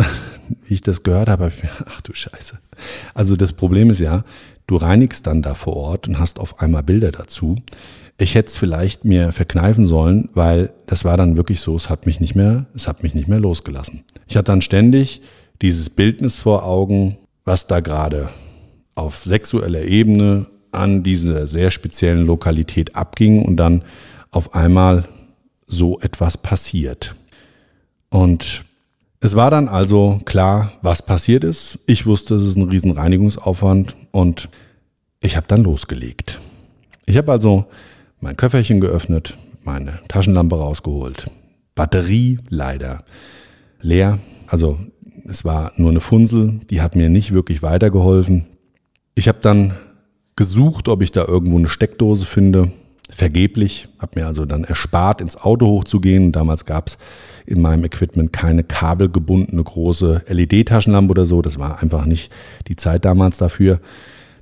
wie 0.66 0.74
ich 0.74 0.82
das 0.82 1.02
gehört 1.02 1.28
habe, 1.28 1.44
habe 1.44 1.54
ich 1.56 1.62
mir, 1.62 1.70
ach 1.86 2.00
du 2.00 2.12
Scheiße. 2.12 2.58
Also 3.14 3.36
das 3.36 3.52
Problem 3.52 3.90
ist 3.90 4.00
ja, 4.00 4.24
du 4.66 4.76
reinigst 4.76 5.26
dann 5.26 5.42
da 5.42 5.54
vor 5.54 5.76
Ort 5.76 6.08
und 6.08 6.18
hast 6.18 6.38
auf 6.38 6.60
einmal 6.60 6.82
Bilder 6.82 7.12
dazu. 7.12 7.56
Ich 8.18 8.34
hätte 8.34 8.48
es 8.48 8.58
vielleicht 8.58 9.04
mir 9.04 9.32
verkneifen 9.32 9.86
sollen, 9.86 10.28
weil 10.34 10.72
das 10.86 11.04
war 11.04 11.16
dann 11.16 11.36
wirklich 11.36 11.60
so, 11.60 11.74
es 11.74 11.88
hat 11.88 12.06
mich 12.06 12.20
nicht 12.20 12.34
mehr, 12.34 12.66
es 12.74 12.86
hat 12.86 13.02
mich 13.02 13.14
nicht 13.14 13.28
mehr 13.28 13.40
losgelassen. 13.40 14.04
Ich 14.26 14.36
hatte 14.36 14.52
dann 14.52 14.62
ständig 14.62 15.22
dieses 15.62 15.90
Bildnis 15.90 16.36
vor 16.36 16.64
Augen, 16.64 17.16
was 17.44 17.66
da 17.66 17.80
gerade 17.80 18.28
auf 19.00 19.24
sexueller 19.24 19.82
Ebene 19.82 20.46
an 20.72 21.02
dieser 21.02 21.46
sehr 21.46 21.70
speziellen 21.70 22.26
Lokalität 22.26 22.94
abging 22.94 23.42
und 23.42 23.56
dann 23.56 23.82
auf 24.30 24.54
einmal 24.54 25.08
so 25.66 25.98
etwas 26.00 26.36
passiert. 26.36 27.14
Und 28.10 28.64
Es 29.22 29.36
war 29.36 29.50
dann 29.50 29.68
also 29.68 30.18
klar, 30.24 30.72
was 30.80 31.04
passiert 31.04 31.44
ist. 31.44 31.78
Ich 31.86 32.06
wusste, 32.06 32.36
es 32.36 32.42
ist 32.42 32.56
ein 32.56 32.70
riesen 32.70 32.92
Reinigungsaufwand 32.92 33.94
und 34.12 34.48
ich 35.22 35.36
habe 35.36 35.46
dann 35.46 35.62
losgelegt. 35.62 36.40
Ich 37.04 37.18
habe 37.18 37.30
also 37.30 37.66
mein 38.20 38.38
Köfferchen 38.38 38.80
geöffnet, 38.80 39.36
meine 39.62 39.98
Taschenlampe 40.08 40.56
rausgeholt. 40.56 41.30
Batterie 41.74 42.38
leider 42.48 43.04
leer. 43.82 44.18
Also 44.46 44.78
es 45.28 45.44
war 45.44 45.72
nur 45.76 45.90
eine 45.90 46.00
Funsel, 46.00 46.60
die 46.70 46.80
hat 46.80 46.96
mir 46.96 47.10
nicht 47.10 47.32
wirklich 47.32 47.62
weitergeholfen. 47.62 48.46
Ich 49.14 49.28
habe 49.28 49.38
dann 49.42 49.74
gesucht, 50.36 50.88
ob 50.88 51.02
ich 51.02 51.12
da 51.12 51.24
irgendwo 51.26 51.58
eine 51.58 51.68
Steckdose 51.68 52.26
finde. 52.26 52.72
Vergeblich, 53.10 53.88
habe 53.98 54.20
mir 54.20 54.26
also 54.26 54.44
dann 54.44 54.64
erspart, 54.64 55.20
ins 55.20 55.36
Auto 55.36 55.66
hochzugehen. 55.66 56.32
Damals 56.32 56.64
gab 56.64 56.88
es 56.88 56.98
in 57.44 57.60
meinem 57.60 57.84
Equipment 57.84 58.32
keine 58.32 58.62
kabelgebundene 58.62 59.62
große 59.62 60.22
LED-Taschenlampe 60.28 61.10
oder 61.10 61.26
so. 61.26 61.42
Das 61.42 61.58
war 61.58 61.82
einfach 61.82 62.06
nicht 62.06 62.32
die 62.68 62.76
Zeit 62.76 63.04
damals 63.04 63.36
dafür. 63.36 63.80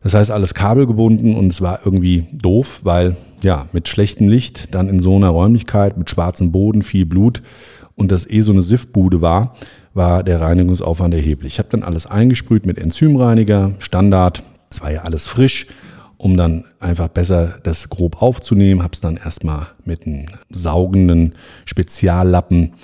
Das 0.03 0.15
heißt, 0.15 0.31
alles 0.31 0.55
kabelgebunden 0.55 1.35
und 1.35 1.49
es 1.49 1.61
war 1.61 1.81
irgendwie 1.85 2.27
doof, 2.33 2.81
weil 2.85 3.17
ja, 3.43 3.67
mit 3.73 3.89
schlechtem 3.89 4.29
Licht, 4.29 4.75
dann 4.75 4.89
in 4.89 5.01
so 5.01 5.17
einer 5.17 5.29
Räumlichkeit, 5.29 5.97
mit 5.97 6.11
schwarzem 6.11 6.53
Boden, 6.53 6.83
viel 6.83 7.07
Blut 7.07 7.43
und 7.95 8.13
das 8.13 8.29
eh 8.29 8.43
so 8.43 8.53
eine 8.53 8.63
Siffbude 8.63 9.21
war, 9.23 9.55
war 9.95 10.23
der 10.23 10.41
Reinigungsaufwand 10.41 11.15
erheblich. 11.15 11.55
Ich 11.55 11.59
habe 11.59 11.69
dann 11.71 11.83
alles 11.83 12.07
eingesprüht 12.07 12.67
mit 12.67 12.79
Enzymreiniger, 12.79 13.73
Standard. 13.81 14.45
Es 14.71 14.81
war 14.81 14.93
ja 14.93 15.03
alles 15.03 15.27
frisch, 15.27 15.67
um 16.17 16.37
dann 16.37 16.65
einfach 16.81 17.09
besser 17.09 17.59
das 17.63 17.89
grob 17.89 18.23
aufzunehmen. 18.23 18.83
Habe 18.83 18.95
es 18.95 19.01
dann 19.01 19.17
erstmal 19.17 19.69
mit 19.85 20.07
einem 20.07 20.27
saugenden 20.51 21.35
Speziallappen 21.65 22.75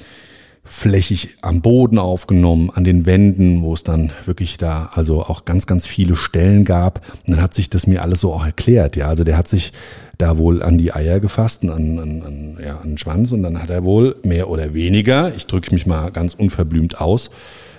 flächig 0.66 1.37
am 1.42 1.61
Boden 1.61 1.99
aufgenommen, 1.99 2.70
an 2.73 2.85
den 2.85 3.05
Wänden, 3.05 3.61
wo 3.62 3.75
es 3.75 3.85
dann 3.85 4.12
wirklich 4.25 4.57
da 4.57 4.90
also 4.94 5.23
auch 5.23 5.44
ganz, 5.44 5.66
ganz 5.66 5.87
viele 5.87 6.16
Stellen 6.16 6.64
gab. 6.64 7.03
Und 7.27 7.35
dann 7.35 7.42
hat 7.42 7.53
sich 7.53 7.68
das 7.68 7.87
mir 7.87 8.03
alles 8.03 8.20
so 8.20 8.33
auch 8.33 8.47
erklärt. 8.47 8.97
Ja, 8.97 9.09
also 9.09 9.25
der 9.25 9.37
hat 9.37 9.47
sich 9.47 9.73
da 10.16 10.38
wohl 10.38 10.62
an 10.62 10.79
die 10.79 10.92
Eier 10.92 11.20
gefasst 11.20 11.64
und 11.64 11.70
an, 11.70 11.99
an, 11.99 12.23
an, 12.23 12.59
ja, 12.64 12.79
an 12.79 12.90
den 12.90 12.99
Schwanz 12.99 13.33
und 13.33 13.42
dann 13.42 13.61
hat 13.61 13.68
er 13.68 13.85
wohl 13.85 14.16
mehr 14.25 14.49
oder 14.49 14.73
weniger, 14.73 15.35
ich 15.35 15.47
drücke 15.47 15.75
mich 15.75 15.87
mal 15.87 16.11
ganz 16.11 16.35
unverblümt 16.35 17.01
aus, 17.01 17.31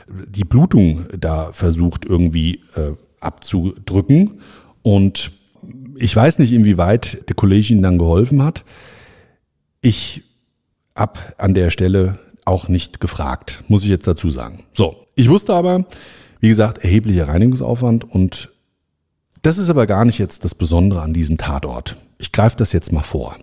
die 0.07 0.43
Blutung 0.43 1.05
da 1.17 1.51
versucht 1.53 2.05
irgendwie 2.05 2.61
äh, 2.75 2.91
abzudrücken 3.19 4.41
und 4.81 5.31
ich 5.97 6.15
weiß 6.15 6.39
nicht, 6.39 6.51
inwieweit 6.51 7.27
der 7.29 7.35
Kollege 7.35 7.73
Ihnen 7.73 7.83
dann 7.83 7.97
geholfen 7.97 8.43
hat. 8.43 8.63
Ich 9.81 10.23
ab 10.93 11.35
an 11.37 11.53
der 11.53 11.69
Stelle 11.69 12.19
auch 12.45 12.67
nicht 12.67 12.99
gefragt, 12.99 13.63
muss 13.67 13.83
ich 13.83 13.89
jetzt 13.89 14.07
dazu 14.07 14.29
sagen. 14.29 14.63
So, 14.73 15.07
ich 15.15 15.29
wusste 15.29 15.53
aber, 15.53 15.85
wie 16.39 16.49
gesagt, 16.49 16.79
erheblicher 16.83 17.27
Reinigungsaufwand 17.27 18.03
und 18.09 18.51
das 19.41 19.57
ist 19.57 19.69
aber 19.69 19.85
gar 19.85 20.05
nicht 20.05 20.17
jetzt 20.17 20.43
das 20.43 20.55
Besondere 20.55 21.01
an 21.01 21.13
diesem 21.13 21.37
Tatort. 21.37 21.97
Ich 22.17 22.31
greife 22.31 22.57
das 22.57 22.71
jetzt 22.71 22.91
mal 22.91 23.03
vor. 23.03 23.37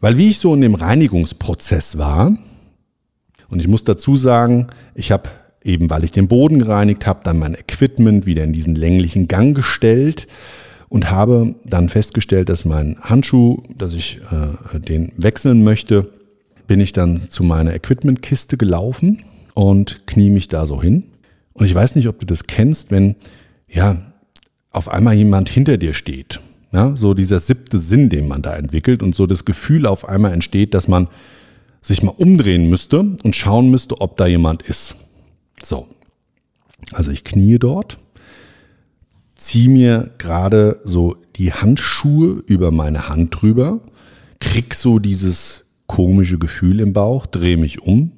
Weil 0.00 0.18
wie 0.18 0.28
ich 0.28 0.38
so 0.38 0.54
in 0.54 0.60
dem 0.60 0.74
Reinigungsprozess 0.74 1.96
war, 1.96 2.36
und 3.48 3.60
ich 3.60 3.68
muss 3.68 3.84
dazu 3.84 4.16
sagen, 4.16 4.68
ich 4.94 5.12
habe 5.12 5.30
eben, 5.66 5.90
weil 5.90 6.04
ich 6.04 6.12
den 6.12 6.28
Boden 6.28 6.58
gereinigt 6.58 7.06
habe, 7.06 7.20
dann 7.24 7.38
mein 7.38 7.54
Equipment 7.54 8.26
wieder 8.26 8.44
in 8.44 8.52
diesen 8.52 8.74
länglichen 8.74 9.28
Gang 9.28 9.54
gestellt 9.54 10.26
und 10.88 11.10
habe 11.10 11.54
dann 11.64 11.88
festgestellt, 11.88 12.48
dass 12.48 12.64
mein 12.64 12.96
Handschuh, 13.00 13.62
dass 13.76 13.94
ich 13.94 14.20
äh, 14.30 14.78
den 14.78 15.12
wechseln 15.16 15.64
möchte, 15.64 16.10
bin 16.66 16.80
ich 16.80 16.92
dann 16.92 17.20
zu 17.20 17.44
meiner 17.44 17.74
Equipmentkiste 17.74 18.56
gelaufen 18.56 19.24
und 19.54 20.06
knie 20.06 20.30
mich 20.30 20.48
da 20.48 20.66
so 20.66 20.82
hin. 20.82 21.04
Und 21.52 21.66
ich 21.66 21.74
weiß 21.74 21.96
nicht, 21.96 22.08
ob 22.08 22.18
du 22.18 22.26
das 22.26 22.44
kennst, 22.44 22.90
wenn 22.90 23.16
ja 23.68 24.12
auf 24.70 24.88
einmal 24.88 25.14
jemand 25.14 25.48
hinter 25.48 25.78
dir 25.78 25.94
steht. 25.94 26.40
Ja, 26.72 26.94
so 26.96 27.14
dieser 27.14 27.38
siebte 27.38 27.78
Sinn, 27.78 28.08
den 28.08 28.28
man 28.28 28.42
da 28.42 28.54
entwickelt 28.54 29.02
und 29.02 29.14
so 29.14 29.26
das 29.26 29.44
Gefühl 29.44 29.86
auf 29.86 30.08
einmal 30.08 30.32
entsteht, 30.32 30.74
dass 30.74 30.88
man 30.88 31.08
sich 31.80 32.02
mal 32.02 32.10
umdrehen 32.10 32.68
müsste 32.68 32.98
und 33.22 33.36
schauen 33.36 33.70
müsste, 33.70 34.00
ob 34.00 34.16
da 34.16 34.26
jemand 34.26 34.62
ist. 34.62 34.96
So. 35.62 35.88
Also 36.92 37.10
ich 37.10 37.24
knie 37.24 37.58
dort, 37.58 37.98
ziehe 39.34 39.68
mir 39.68 40.10
gerade 40.18 40.80
so 40.84 41.16
die 41.36 41.52
Handschuhe 41.52 42.42
über 42.46 42.70
meine 42.70 43.08
Hand 43.08 43.40
drüber, 43.40 43.80
krieg 44.40 44.74
so 44.74 44.98
dieses 44.98 45.66
komische 45.86 46.38
Gefühl 46.38 46.80
im 46.80 46.92
Bauch, 46.92 47.26
drehe 47.26 47.56
mich 47.56 47.82
um 47.82 48.12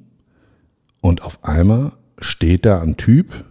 und 1.01 1.23
auf 1.23 1.43
einmal 1.43 1.93
steht 2.19 2.65
da 2.65 2.81
ein 2.81 2.97
Typ, 2.97 3.45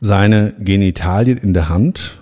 seine 0.00 0.54
Genitalien 0.58 1.38
in 1.38 1.54
der 1.54 1.68
Hand, 1.68 2.20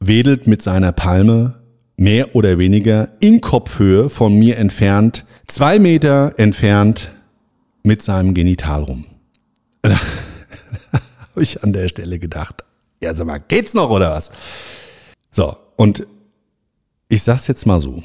wedelt 0.00 0.46
mit 0.46 0.62
seiner 0.62 0.92
Palme 0.92 1.62
mehr 1.96 2.34
oder 2.34 2.58
weniger 2.58 3.12
in 3.20 3.40
Kopfhöhe 3.40 4.10
von 4.10 4.38
mir 4.38 4.56
entfernt, 4.56 5.24
zwei 5.46 5.78
Meter 5.78 6.34
entfernt 6.38 7.10
mit 7.82 8.02
seinem 8.02 8.34
Genital 8.34 8.82
rum. 8.82 9.04
Da 11.32 11.36
habe 11.36 11.42
ich 11.44 11.64
an 11.64 11.72
der 11.72 11.88
Stelle 11.88 12.18
gedacht, 12.18 12.62
ja 13.02 13.14
sag 13.14 13.26
mal, 13.26 13.38
geht's 13.38 13.72
noch 13.72 13.88
oder 13.88 14.10
was? 14.10 14.30
So, 15.30 15.56
und 15.76 16.06
ich 17.08 17.22
sag's 17.22 17.46
jetzt 17.46 17.66
mal 17.66 17.80
so. 17.80 18.02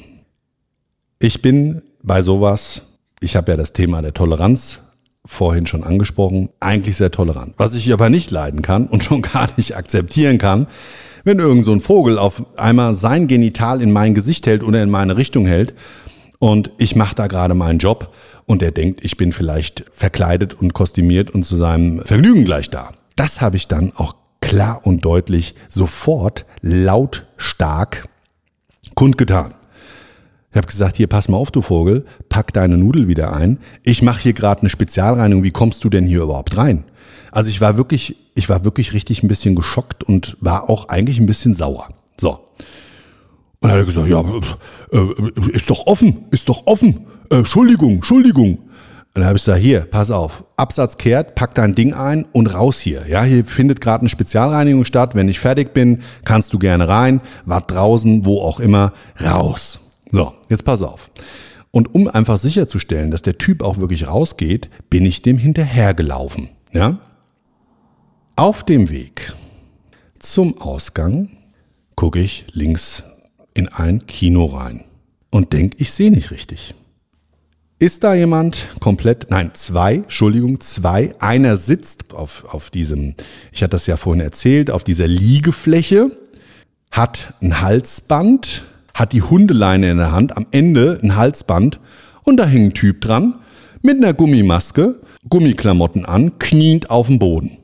Ich 1.18 1.42
bin 1.42 1.82
bei 2.02 2.22
sowas, 2.22 2.82
ich 3.20 3.36
habe 3.36 3.52
ja 3.52 3.56
das 3.58 3.74
Thema 3.74 4.00
der 4.00 4.14
Toleranz 4.14 4.80
vorhin 5.26 5.66
schon 5.66 5.84
angesprochen, 5.84 6.48
eigentlich 6.58 6.96
sehr 6.96 7.10
tolerant. 7.10 7.52
Was 7.58 7.74
ich 7.74 7.92
aber 7.92 8.08
nicht 8.08 8.30
leiden 8.30 8.62
kann 8.62 8.86
und 8.86 9.04
schon 9.04 9.22
gar 9.22 9.48
nicht 9.56 9.76
akzeptieren 9.76 10.38
kann, 10.38 10.66
wenn 11.24 11.38
irgend 11.38 11.66
so 11.66 11.72
ein 11.72 11.82
Vogel 11.82 12.18
auf 12.18 12.42
einmal 12.56 12.94
sein 12.94 13.26
Genital 13.26 13.82
in 13.82 13.92
mein 13.92 14.14
Gesicht 14.14 14.46
hält 14.46 14.62
oder 14.62 14.82
in 14.82 14.90
meine 14.90 15.16
Richtung 15.18 15.46
hält 15.46 15.74
und 16.38 16.70
ich 16.78 16.94
mache 16.94 17.14
da 17.14 17.26
gerade 17.26 17.54
meinen 17.54 17.78
Job 17.78 18.14
und 18.46 18.62
er 18.62 18.70
denkt, 18.70 19.04
ich 19.04 19.16
bin 19.16 19.32
vielleicht 19.32 19.84
verkleidet 19.92 20.54
und 20.54 20.72
kostümiert 20.72 21.30
und 21.30 21.44
zu 21.44 21.56
seinem 21.56 22.00
Vergnügen 22.00 22.44
gleich 22.44 22.70
da. 22.70 22.92
Das 23.16 23.40
habe 23.40 23.56
ich 23.56 23.66
dann 23.66 23.92
auch 23.96 24.14
klar 24.40 24.80
und 24.84 25.04
deutlich 25.04 25.54
sofort 25.68 26.46
lautstark 26.60 28.08
kundgetan. 28.94 29.54
Ich 30.50 30.56
habe 30.56 30.66
gesagt, 30.66 30.96
hier 30.96 31.08
pass 31.08 31.28
mal 31.28 31.36
auf, 31.36 31.50
du 31.50 31.60
Vogel, 31.60 32.06
pack 32.28 32.52
deine 32.52 32.78
Nudel 32.78 33.06
wieder 33.06 33.34
ein. 33.34 33.58
Ich 33.82 34.02
mache 34.02 34.22
hier 34.22 34.32
gerade 34.32 34.62
eine 34.62 34.70
Spezialreinigung. 34.70 35.44
Wie 35.44 35.50
kommst 35.50 35.84
du 35.84 35.90
denn 35.90 36.06
hier 36.06 36.22
überhaupt 36.22 36.56
rein? 36.56 36.84
Also 37.30 37.50
ich 37.50 37.60
war 37.60 37.76
wirklich, 37.76 38.16
ich 38.34 38.48
war 38.48 38.64
wirklich 38.64 38.94
richtig 38.94 39.22
ein 39.22 39.28
bisschen 39.28 39.54
geschockt 39.54 40.04
und 40.04 40.36
war 40.40 40.70
auch 40.70 40.88
eigentlich 40.88 41.20
ein 41.20 41.26
bisschen 41.26 41.52
sauer. 41.52 41.88
So. 42.16 42.47
Und 43.60 43.70
dann 43.70 43.72
hat 43.72 43.78
er 43.78 43.86
gesagt, 43.86 44.08
ja, 44.08 44.22
äh, 44.92 45.50
ist 45.56 45.68
doch 45.68 45.86
offen, 45.86 46.26
ist 46.30 46.48
doch 46.48 46.66
offen. 46.66 47.06
Äh, 47.30 47.38
Entschuldigung, 47.38 47.94
Entschuldigung. 47.94 48.58
Und 48.58 49.22
dann 49.22 49.24
habe 49.24 49.36
ich 49.36 49.44
gesagt, 49.44 49.62
hier, 49.62 49.80
pass 49.80 50.12
auf, 50.12 50.44
Absatz 50.56 50.96
kehrt, 50.96 51.34
pack 51.34 51.54
dein 51.56 51.74
Ding 51.74 51.92
ein 51.92 52.24
und 52.32 52.54
raus 52.54 52.78
hier. 52.78 53.06
Ja, 53.08 53.24
hier 53.24 53.44
findet 53.44 53.80
gerade 53.80 54.02
eine 54.02 54.10
Spezialreinigung 54.10 54.84
statt. 54.84 55.16
Wenn 55.16 55.28
ich 55.28 55.40
fertig 55.40 55.74
bin, 55.74 56.02
kannst 56.24 56.52
du 56.52 56.58
gerne 56.60 56.86
rein, 56.86 57.20
wart 57.44 57.68
draußen, 57.70 58.24
wo 58.24 58.40
auch 58.42 58.60
immer, 58.60 58.92
raus. 59.20 59.80
So, 60.12 60.34
jetzt 60.48 60.64
pass 60.64 60.82
auf. 60.82 61.10
Und 61.72 61.94
um 61.94 62.06
einfach 62.06 62.38
sicherzustellen, 62.38 63.10
dass 63.10 63.22
der 63.22 63.38
Typ 63.38 63.62
auch 63.62 63.78
wirklich 63.78 64.06
rausgeht, 64.06 64.70
bin 64.88 65.04
ich 65.04 65.22
dem 65.22 65.36
hinterhergelaufen. 65.36 66.50
Ja? 66.72 67.00
Auf 68.36 68.62
dem 68.62 68.88
Weg 68.88 69.32
zum 70.20 70.60
Ausgang 70.60 71.30
gucke 71.96 72.20
ich 72.20 72.46
links 72.52 73.02
in 73.58 73.66
ein 73.68 74.06
Kino 74.06 74.44
rein 74.44 74.84
und 75.30 75.52
denke, 75.52 75.76
ich 75.80 75.90
sehe 75.90 76.12
nicht 76.12 76.30
richtig. 76.30 76.76
Ist 77.80 78.04
da 78.04 78.14
jemand 78.14 78.68
komplett, 78.78 79.26
nein, 79.30 79.50
zwei, 79.54 79.96
Entschuldigung, 79.96 80.60
zwei. 80.60 81.14
Einer 81.18 81.56
sitzt 81.56 82.14
auf, 82.14 82.44
auf 82.54 82.70
diesem, 82.70 83.14
ich 83.50 83.62
hatte 83.62 83.72
das 83.72 83.88
ja 83.88 83.96
vorhin 83.96 84.22
erzählt, 84.22 84.70
auf 84.70 84.84
dieser 84.84 85.08
Liegefläche, 85.08 86.12
hat 86.92 87.34
ein 87.42 87.60
Halsband, 87.60 88.62
hat 88.94 89.12
die 89.12 89.22
Hundeleine 89.22 89.90
in 89.90 89.96
der 89.98 90.12
Hand, 90.12 90.36
am 90.36 90.46
Ende 90.52 91.00
ein 91.02 91.16
Halsband 91.16 91.80
und 92.22 92.36
da 92.36 92.46
hängt 92.46 92.70
ein 92.72 92.74
Typ 92.74 93.00
dran 93.00 93.40
mit 93.82 93.96
einer 93.96 94.14
Gummimaske, 94.14 95.00
Gummiklamotten 95.28 96.04
an, 96.04 96.38
kniend 96.38 96.90
auf 96.90 97.08
dem 97.08 97.18
Boden. 97.18 97.58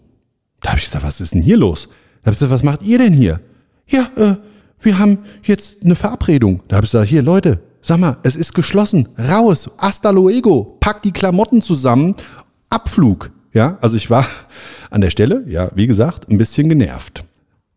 Da 0.61 0.71
habe 0.71 0.81
ich 0.81 0.87
gesagt, 0.87 1.05
was 1.05 1.21
ist 1.21 1.35
denn 1.35 1.43
hier 1.43 1.57
los? 1.57 1.89
Da 2.23 2.27
habe 2.27 2.33
ich 2.33 2.39
gesagt, 2.39 2.53
was 2.53 2.65
macht 2.65 2.83
ihr 2.83 2.99
denn 2.99 3.13
hier? 3.13 3.41
Ja, 3.87 4.11
äh, 4.17 4.35
wir 4.81 4.99
haben 4.99 5.21
jetzt 5.43 5.85
eine 5.85 5.97
Verabredung. 5.97 6.63
Da 6.69 6.77
habe 6.77 6.85
ich 6.85 6.93
gesagt, 6.93 7.09
hier 7.09 7.23
Leute, 7.23 7.61
sag 7.81 7.99
mal, 7.99 8.17
es 8.23 8.37
ist 8.37 8.55
geschlossen, 8.55 9.09
raus, 9.19 9.71
hasta 9.79 10.11
luego, 10.11 10.77
pack 10.81 11.03
die 11.03 11.13
Klamotten 11.13 11.63
zusammen, 11.63 12.17
Abflug. 12.71 13.31
Ja, 13.53 13.79
also 13.81 13.97
ich 13.97 14.11
war 14.11 14.27
an 14.91 15.01
der 15.01 15.11
Stelle, 15.11 15.45
ja, 15.47 15.71
wie 15.75 15.87
gesagt, 15.87 16.29
ein 16.29 16.39
bisschen 16.39 16.69
genervt. 16.69 17.25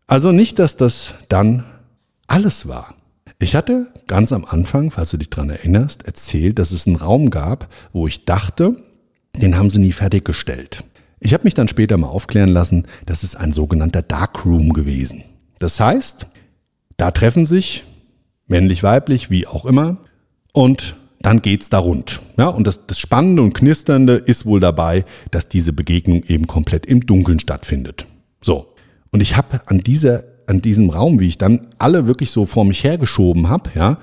Also 0.06 0.32
nicht, 0.32 0.58
dass 0.58 0.76
das 0.76 1.14
dann 1.28 1.64
alles 2.26 2.66
war. 2.66 2.94
Ich 3.38 3.54
hatte 3.54 3.86
ganz 4.08 4.32
am 4.32 4.44
Anfang, 4.44 4.90
falls 4.90 5.10
du 5.10 5.16
dich 5.16 5.30
dran 5.30 5.50
erinnerst, 5.50 6.06
erzählt, 6.06 6.58
dass 6.58 6.72
es 6.72 6.86
einen 6.86 6.96
Raum 6.96 7.30
gab, 7.30 7.68
wo 7.92 8.08
ich 8.08 8.24
dachte, 8.24 8.76
den 9.36 9.56
haben 9.56 9.70
sie 9.70 9.78
nie 9.78 9.92
fertiggestellt. 9.92 10.82
Ich 11.20 11.34
habe 11.34 11.44
mich 11.44 11.54
dann 11.54 11.68
später 11.68 11.96
mal 11.98 12.08
aufklären 12.08 12.48
lassen, 12.48 12.86
das 13.06 13.22
ist 13.22 13.36
ein 13.36 13.52
sogenannter 13.52 14.02
Darkroom 14.02 14.72
gewesen. 14.72 15.22
Das 15.60 15.78
heißt, 15.78 16.26
da 16.98 17.12
treffen 17.12 17.46
sich 17.46 17.84
männlich, 18.46 18.82
weiblich, 18.82 19.30
wie 19.30 19.46
auch 19.46 19.64
immer, 19.64 19.98
und 20.52 20.96
dann 21.20 21.42
geht's 21.42 21.68
da 21.68 21.78
rund. 21.78 22.20
Ja, 22.36 22.48
und 22.48 22.66
das, 22.66 22.86
das 22.86 22.98
Spannende 22.98 23.42
und 23.42 23.54
Knisternde 23.54 24.14
ist 24.14 24.46
wohl 24.46 24.60
dabei, 24.60 25.04
dass 25.30 25.48
diese 25.48 25.72
Begegnung 25.72 26.22
eben 26.24 26.46
komplett 26.46 26.86
im 26.86 27.06
Dunkeln 27.06 27.40
stattfindet. 27.40 28.06
So. 28.40 28.74
Und 29.10 29.20
ich 29.20 29.36
habe 29.36 29.60
an 29.66 29.78
dieser, 29.78 30.24
an 30.46 30.60
diesem 30.60 30.90
Raum, 30.90 31.20
wie 31.20 31.28
ich 31.28 31.38
dann 31.38 31.68
alle 31.78 32.06
wirklich 32.06 32.30
so 32.30 32.46
vor 32.46 32.64
mich 32.64 32.84
hergeschoben 32.84 33.48
habe, 33.48 33.70
ja, 33.74 33.98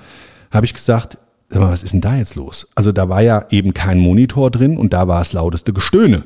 habe 0.50 0.66
ich 0.66 0.74
gesagt, 0.74 1.18
sag 1.48 1.60
mal, 1.60 1.70
was 1.70 1.82
ist 1.82 1.92
denn 1.92 2.00
da 2.00 2.16
jetzt 2.16 2.34
los? 2.34 2.68
Also 2.74 2.92
da 2.92 3.08
war 3.08 3.22
ja 3.22 3.46
eben 3.50 3.74
kein 3.74 3.98
Monitor 3.98 4.50
drin 4.50 4.76
und 4.76 4.92
da 4.92 5.08
war 5.08 5.20
es 5.20 5.32
lauteste 5.32 5.72
Gestöhne. 5.72 6.24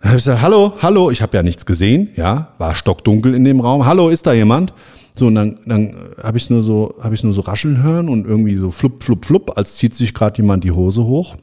Dann 0.00 0.10
habe 0.10 0.18
ich 0.18 0.24
gesagt, 0.24 0.42
hallo, 0.42 0.74
hallo, 0.80 1.10
ich 1.10 1.22
habe 1.22 1.36
ja 1.36 1.42
nichts 1.42 1.66
gesehen, 1.66 2.10
ja, 2.16 2.54
war 2.58 2.74
stockdunkel 2.74 3.34
in 3.34 3.44
dem 3.44 3.60
Raum. 3.60 3.86
Hallo, 3.86 4.08
ist 4.10 4.26
da 4.26 4.32
jemand? 4.32 4.72
So, 5.16 5.28
und 5.28 5.36
dann, 5.36 5.58
dann 5.66 5.94
habe 6.22 6.38
ich 6.38 6.50
nur 6.50 6.62
so, 6.62 6.94
habe 7.00 7.14
ich 7.14 7.22
nur 7.22 7.32
so 7.32 7.42
rascheln 7.42 7.82
hören 7.82 8.08
und 8.08 8.26
irgendwie 8.26 8.56
so 8.56 8.70
flupp, 8.70 9.04
flupp, 9.04 9.24
flupp, 9.24 9.56
als 9.56 9.76
zieht 9.76 9.94
sich 9.94 10.12
gerade 10.12 10.42
jemand 10.42 10.64
die 10.64 10.72
Hose 10.72 11.04
hoch. 11.04 11.36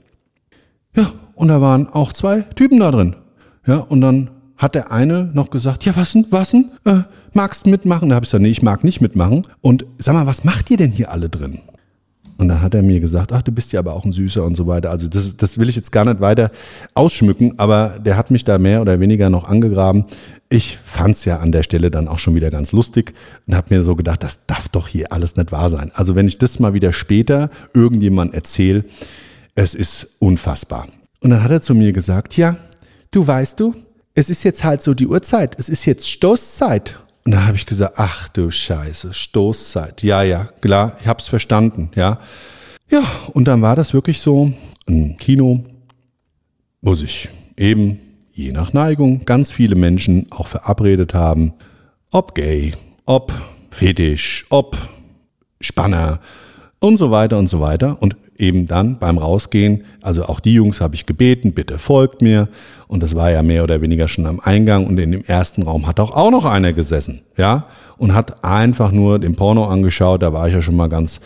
Ja, 0.96 1.14
und 1.36 1.48
da 1.48 1.62
waren 1.62 1.88
auch 1.88 2.12
zwei 2.12 2.42
Typen 2.42 2.80
da 2.80 2.92
drin. 2.92 3.16
Ja, 3.66 3.78
und 3.78 4.02
dann 4.02 4.30
hat 4.58 4.76
der 4.76 4.92
eine 4.92 5.32
noch 5.34 5.50
gesagt, 5.50 5.86
ja, 5.86 5.96
was 5.96 6.12
denn, 6.12 6.26
was 6.30 6.52
denn? 6.52 6.72
Äh, 6.86 7.04
magst 7.34 7.66
mitmachen? 7.66 8.10
Da 8.10 8.16
habe 8.16 8.26
ich 8.26 8.30
gesagt, 8.30 8.44
nee, 8.44 8.50
ich 8.50 8.62
mag 8.62 8.84
nicht 8.84 9.02
mitmachen. 9.02 9.42
Und 9.62 9.86
sag 9.98 10.14
mal, 10.14 10.28
was 10.28 10.44
macht 10.44 10.70
ihr 10.70 10.78
denn 10.78 10.92
hier 10.92 11.10
alle 11.10 11.30
drin? 11.30 11.60
Und 12.42 12.48
dann 12.48 12.64
hat 12.64 12.74
er 12.74 12.82
mir 12.82 13.00
gesagt, 13.00 13.32
ach, 13.34 13.44
du 13.44 13.52
bist 13.52 13.72
ja 13.72 13.80
aber 13.80 13.94
auch 13.94 14.04
ein 14.04 14.14
Süßer 14.14 14.44
und 14.44 14.58
so 14.58 14.66
weiter. 14.66 14.90
Also 14.90 15.08
das, 15.08 15.38
das 15.38 15.60
will 15.60 15.70
ich 15.70 15.76
jetzt 15.76 15.92
gar 15.92 16.06
nicht 16.06 16.22
weiter 16.22 16.50
ausschmücken, 16.96 17.60
aber 17.60 18.00
der 18.04 18.18
hat 18.18 18.32
mich 18.32 18.44
da 18.44 18.58
mehr 18.58 18.82
oder 18.82 19.00
weniger 19.00 19.30
noch 19.30 19.48
angegraben. 19.48 20.06
Ich 20.50 20.80
fand's 20.84 21.24
ja 21.24 21.38
an 21.38 21.52
der 21.52 21.62
Stelle 21.62 21.92
dann 21.92 22.08
auch 22.08 22.18
schon 22.18 22.34
wieder 22.34 22.50
ganz 22.50 22.72
lustig 22.72 23.14
und 23.46 23.54
habe 23.54 23.76
mir 23.76 23.84
so 23.84 23.96
gedacht, 23.96 24.24
das 24.24 24.40
darf 24.48 24.70
doch 24.70 24.88
hier 24.88 25.14
alles 25.14 25.36
nicht 25.36 25.52
wahr 25.52 25.70
sein. 25.70 25.92
Also 25.94 26.16
wenn 26.16 26.28
ich 26.28 26.40
das 26.40 26.58
mal 26.58 26.74
wieder 26.74 26.94
später 26.94 27.52
irgendjemand 27.76 28.34
erzähle, 28.34 28.86
es 29.54 29.76
ist 29.76 30.16
unfassbar. 30.18 30.88
Und 31.20 31.30
dann 31.30 31.44
hat 31.44 31.52
er 31.52 31.62
zu 31.62 31.76
mir 31.76 31.94
gesagt, 31.94 32.38
ja, 32.38 32.58
du 33.12 33.28
weißt 33.28 33.60
du, 33.60 33.76
es 34.16 34.32
ist 34.32 34.42
jetzt 34.42 34.64
halt 34.64 34.82
so 34.82 34.96
die 34.96 35.06
Uhrzeit, 35.06 35.60
es 35.60 35.70
ist 35.70 35.86
jetzt 35.86 36.10
Stoßzeit. 36.10 36.98
Und 37.26 37.34
da 37.34 37.46
habe 37.46 37.56
ich 37.56 37.66
gesagt, 37.66 37.96
ach 37.98 38.28
du 38.30 38.50
Scheiße, 38.50 39.14
Stoßzeit. 39.14 40.02
Ja, 40.04 40.24
ja, 40.24 40.46
klar, 40.62 40.98
ich 41.02 41.08
hab's 41.08 41.28
verstanden, 41.28 41.92
ja. 41.96 42.20
Ja, 42.90 43.04
und 43.34 43.46
dann 43.48 43.62
war 43.62 43.76
das 43.76 43.94
wirklich 43.94 44.20
so 44.20 44.52
ein 44.88 45.18
Kino, 45.18 45.64
wo 46.82 46.94
sich 46.94 47.30
eben, 47.58 48.00
je 48.34 48.52
nach 48.52 48.74
Neigung, 48.74 49.24
ganz 49.26 49.52
viele 49.52 49.76
Menschen 49.76 50.28
auch 50.32 50.48
verabredet 50.48 51.14
haben, 51.14 51.54
ob 52.12 52.34
gay, 52.34 52.74
ob 53.06 53.32
fetisch, 53.70 54.46
ob 54.50 54.78
Spanner 55.62 56.20
und 56.80 56.98
so 56.98 57.12
weiter 57.12 57.38
und 57.38 57.48
so 57.48 57.62
weiter. 57.62 58.02
Und 58.02 58.18
eben 58.42 58.68
dann 58.68 58.98
beim 58.98 59.18
Rausgehen, 59.18 59.86
also 60.02 60.26
auch 60.26 60.40
die 60.40 60.54
Jungs 60.54 60.82
habe 60.82 60.96
ich 60.96 61.06
gebeten, 61.06 61.54
bitte 61.54 61.78
folgt 61.78 62.22
mir. 62.22 62.50
Und 62.88 63.04
das 63.04 63.16
war 63.16 63.32
ja 63.32 63.44
mehr 63.44 63.64
oder 63.64 63.82
weniger 63.82 64.08
schon 64.08 64.26
am 64.26 64.40
Eingang 64.40 64.86
und 64.88 65.00
in 65.00 65.12
dem 65.12 65.24
ersten 65.24 65.64
Raum 65.64 65.88
hat 65.88 66.00
auch, 66.00 66.12
auch 66.12 66.32
noch 66.32 66.46
einer 66.46 66.74
gesessen, 66.74 67.22
ja, 67.38 67.68
und 67.98 68.14
hat 68.14 68.44
einfach 68.44 68.92
nur 68.92 69.20
den 69.20 69.36
Porno 69.36 69.66
angeschaut. 69.66 70.24
Da 70.24 70.34
war 70.34 70.48
ich 70.48 70.54
ja 70.54 70.62
schon 70.62 70.76
mal 70.76 70.90
ganz 70.90 71.22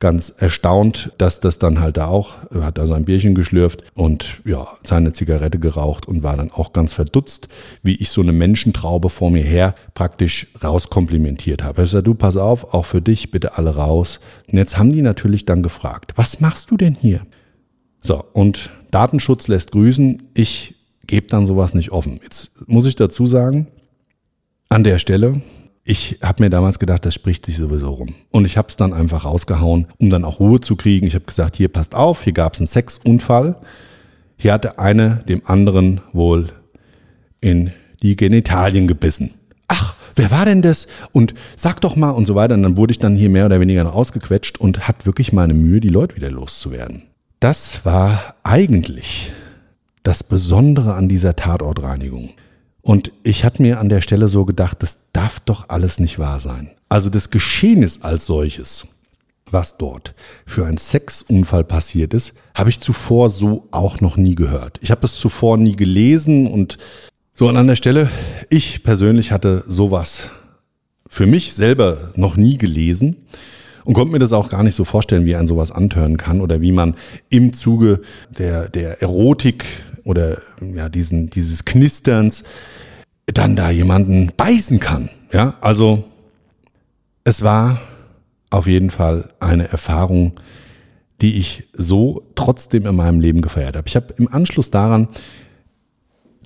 ganz 0.00 0.32
erstaunt, 0.36 1.12
dass 1.18 1.40
das 1.40 1.58
dann 1.58 1.80
halt 1.80 1.96
da 1.96 2.06
auch, 2.06 2.36
hat 2.54 2.78
da 2.78 2.86
sein 2.86 3.04
Bierchen 3.04 3.34
geschlürft 3.34 3.82
und 3.94 4.40
ja, 4.44 4.68
seine 4.84 5.12
Zigarette 5.12 5.58
geraucht 5.58 6.06
und 6.06 6.22
war 6.22 6.36
dann 6.36 6.52
auch 6.52 6.72
ganz 6.72 6.92
verdutzt, 6.92 7.48
wie 7.82 7.96
ich 7.96 8.10
so 8.10 8.20
eine 8.20 8.32
Menschentraube 8.32 9.10
vor 9.10 9.30
mir 9.30 9.42
her 9.42 9.74
praktisch 9.94 10.48
rauskomplimentiert 10.62 11.64
habe. 11.64 11.82
Ich 11.82 11.90
sage, 11.90 12.04
du 12.04 12.14
pass 12.14 12.36
auf, 12.36 12.74
auch 12.74 12.86
für 12.86 13.02
dich 13.02 13.30
bitte 13.30 13.58
alle 13.58 13.74
raus. 13.74 14.20
Und 14.50 14.58
jetzt 14.58 14.78
haben 14.78 14.92
die 14.92 15.02
natürlich 15.02 15.46
dann 15.46 15.62
gefragt, 15.62 16.12
was 16.16 16.40
machst 16.40 16.70
du 16.70 16.76
denn 16.76 16.94
hier? 16.94 17.26
So, 18.00 18.22
und 18.32 18.70
Datenschutz 18.92 19.48
lässt 19.48 19.72
grüßen. 19.72 20.28
Ich 20.34 20.76
gebe 21.06 21.26
dann 21.26 21.46
sowas 21.46 21.74
nicht 21.74 21.90
offen. 21.90 22.20
Jetzt 22.22 22.52
muss 22.68 22.86
ich 22.86 22.94
dazu 22.94 23.26
sagen, 23.26 23.66
an 24.68 24.84
der 24.84 24.98
Stelle, 24.98 25.40
ich 25.88 26.18
habe 26.22 26.42
mir 26.42 26.50
damals 26.50 26.78
gedacht, 26.78 27.06
das 27.06 27.14
spricht 27.14 27.46
sich 27.46 27.56
sowieso 27.56 27.88
rum. 27.88 28.14
Und 28.30 28.44
ich 28.44 28.58
habe 28.58 28.68
es 28.68 28.76
dann 28.76 28.92
einfach 28.92 29.24
rausgehauen, 29.24 29.86
um 29.96 30.10
dann 30.10 30.22
auch 30.22 30.38
Ruhe 30.38 30.60
zu 30.60 30.76
kriegen. 30.76 31.06
Ich 31.06 31.14
habe 31.14 31.24
gesagt, 31.24 31.56
hier 31.56 31.68
passt 31.68 31.94
auf, 31.94 32.24
hier 32.24 32.34
gab 32.34 32.52
es 32.52 32.60
einen 32.60 32.66
Sexunfall. 32.66 33.56
Hier 34.36 34.52
hatte 34.52 34.78
eine 34.78 35.24
dem 35.26 35.40
anderen 35.46 36.02
wohl 36.12 36.48
in 37.40 37.72
die 38.02 38.16
Genitalien 38.16 38.86
gebissen. 38.86 39.30
Ach, 39.66 39.94
wer 40.14 40.30
war 40.30 40.44
denn 40.44 40.60
das? 40.60 40.88
Und 41.12 41.32
sag 41.56 41.80
doch 41.80 41.96
mal 41.96 42.10
und 42.10 42.26
so 42.26 42.34
weiter. 42.34 42.52
Und 42.52 42.64
dann 42.64 42.76
wurde 42.76 42.90
ich 42.90 42.98
dann 42.98 43.16
hier 43.16 43.30
mehr 43.30 43.46
oder 43.46 43.58
weniger 43.58 43.84
rausgequetscht 43.84 44.58
und 44.58 44.88
hat 44.88 45.06
wirklich 45.06 45.32
meine 45.32 45.54
Mühe, 45.54 45.80
die 45.80 45.88
Leute 45.88 46.16
wieder 46.16 46.30
loszuwerden. 46.30 47.04
Das 47.40 47.86
war 47.86 48.34
eigentlich 48.42 49.32
das 50.02 50.22
Besondere 50.22 50.92
an 50.92 51.08
dieser 51.08 51.34
Tatortreinigung. 51.34 52.34
Und 52.88 53.12
ich 53.22 53.44
hatte 53.44 53.60
mir 53.60 53.80
an 53.80 53.90
der 53.90 54.00
Stelle 54.00 54.28
so 54.28 54.46
gedacht, 54.46 54.82
das 54.82 55.10
darf 55.12 55.40
doch 55.40 55.68
alles 55.68 56.00
nicht 56.00 56.18
wahr 56.18 56.40
sein. 56.40 56.70
Also 56.88 57.10
das 57.10 57.28
Geschehen 57.28 57.82
ist 57.82 58.02
als 58.02 58.24
solches, 58.24 58.86
was 59.50 59.76
dort 59.76 60.14
für 60.46 60.64
ein 60.64 60.78
Sexunfall 60.78 61.64
passiert 61.64 62.14
ist, 62.14 62.32
habe 62.54 62.70
ich 62.70 62.80
zuvor 62.80 63.28
so 63.28 63.68
auch 63.72 64.00
noch 64.00 64.16
nie 64.16 64.34
gehört. 64.34 64.78
Ich 64.80 64.90
habe 64.90 65.04
es 65.04 65.16
zuvor 65.16 65.58
nie 65.58 65.76
gelesen 65.76 66.46
und 66.46 66.78
so 67.34 67.46
an 67.50 67.66
der 67.66 67.76
Stelle, 67.76 68.08
ich 68.48 68.82
persönlich 68.84 69.32
hatte 69.32 69.64
sowas 69.66 70.30
für 71.06 71.26
mich 71.26 71.52
selber 71.52 72.12
noch 72.14 72.38
nie 72.38 72.56
gelesen 72.56 73.16
und 73.84 73.92
konnte 73.92 74.12
mir 74.12 74.18
das 74.18 74.32
auch 74.32 74.48
gar 74.48 74.62
nicht 74.62 74.76
so 74.76 74.86
vorstellen, 74.86 75.26
wie 75.26 75.36
ein 75.36 75.46
sowas 75.46 75.72
antören 75.72 76.16
kann 76.16 76.40
oder 76.40 76.62
wie 76.62 76.72
man 76.72 76.96
im 77.28 77.52
Zuge 77.52 78.00
der, 78.38 78.70
der 78.70 79.02
Erotik 79.02 79.66
oder 80.08 80.38
ja, 80.74 80.88
diesen, 80.88 81.28
dieses 81.30 81.64
Knisterns 81.64 82.42
dann 83.26 83.56
da 83.56 83.70
jemanden 83.70 84.32
beißen 84.36 84.80
kann. 84.80 85.10
Ja, 85.32 85.54
also 85.60 86.04
es 87.24 87.42
war 87.42 87.80
auf 88.50 88.66
jeden 88.66 88.88
Fall 88.88 89.30
eine 89.38 89.68
Erfahrung, 89.68 90.40
die 91.20 91.36
ich 91.36 91.64
so 91.74 92.22
trotzdem 92.34 92.86
in 92.86 92.96
meinem 92.96 93.20
Leben 93.20 93.42
gefeiert 93.42 93.76
habe. 93.76 93.86
Ich 93.86 93.96
habe 93.96 94.14
im 94.16 94.32
Anschluss 94.32 94.70
daran 94.70 95.08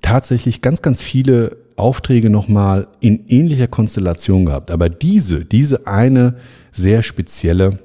tatsächlich 0.01 0.61
ganz, 0.61 0.83
ganz 0.83 1.01
viele 1.01 1.57
Aufträge 1.77 2.31
nochmal 2.31 2.88
in 3.01 3.27
ähnlicher 3.29 3.68
Konstellation 3.68 4.44
gehabt. 4.44 4.72
Aber 4.72 4.88
diese, 4.88 5.44
diese 5.44 5.87
eine 5.87 6.37
sehr 6.72 7.03
spezielle, 7.05 7.79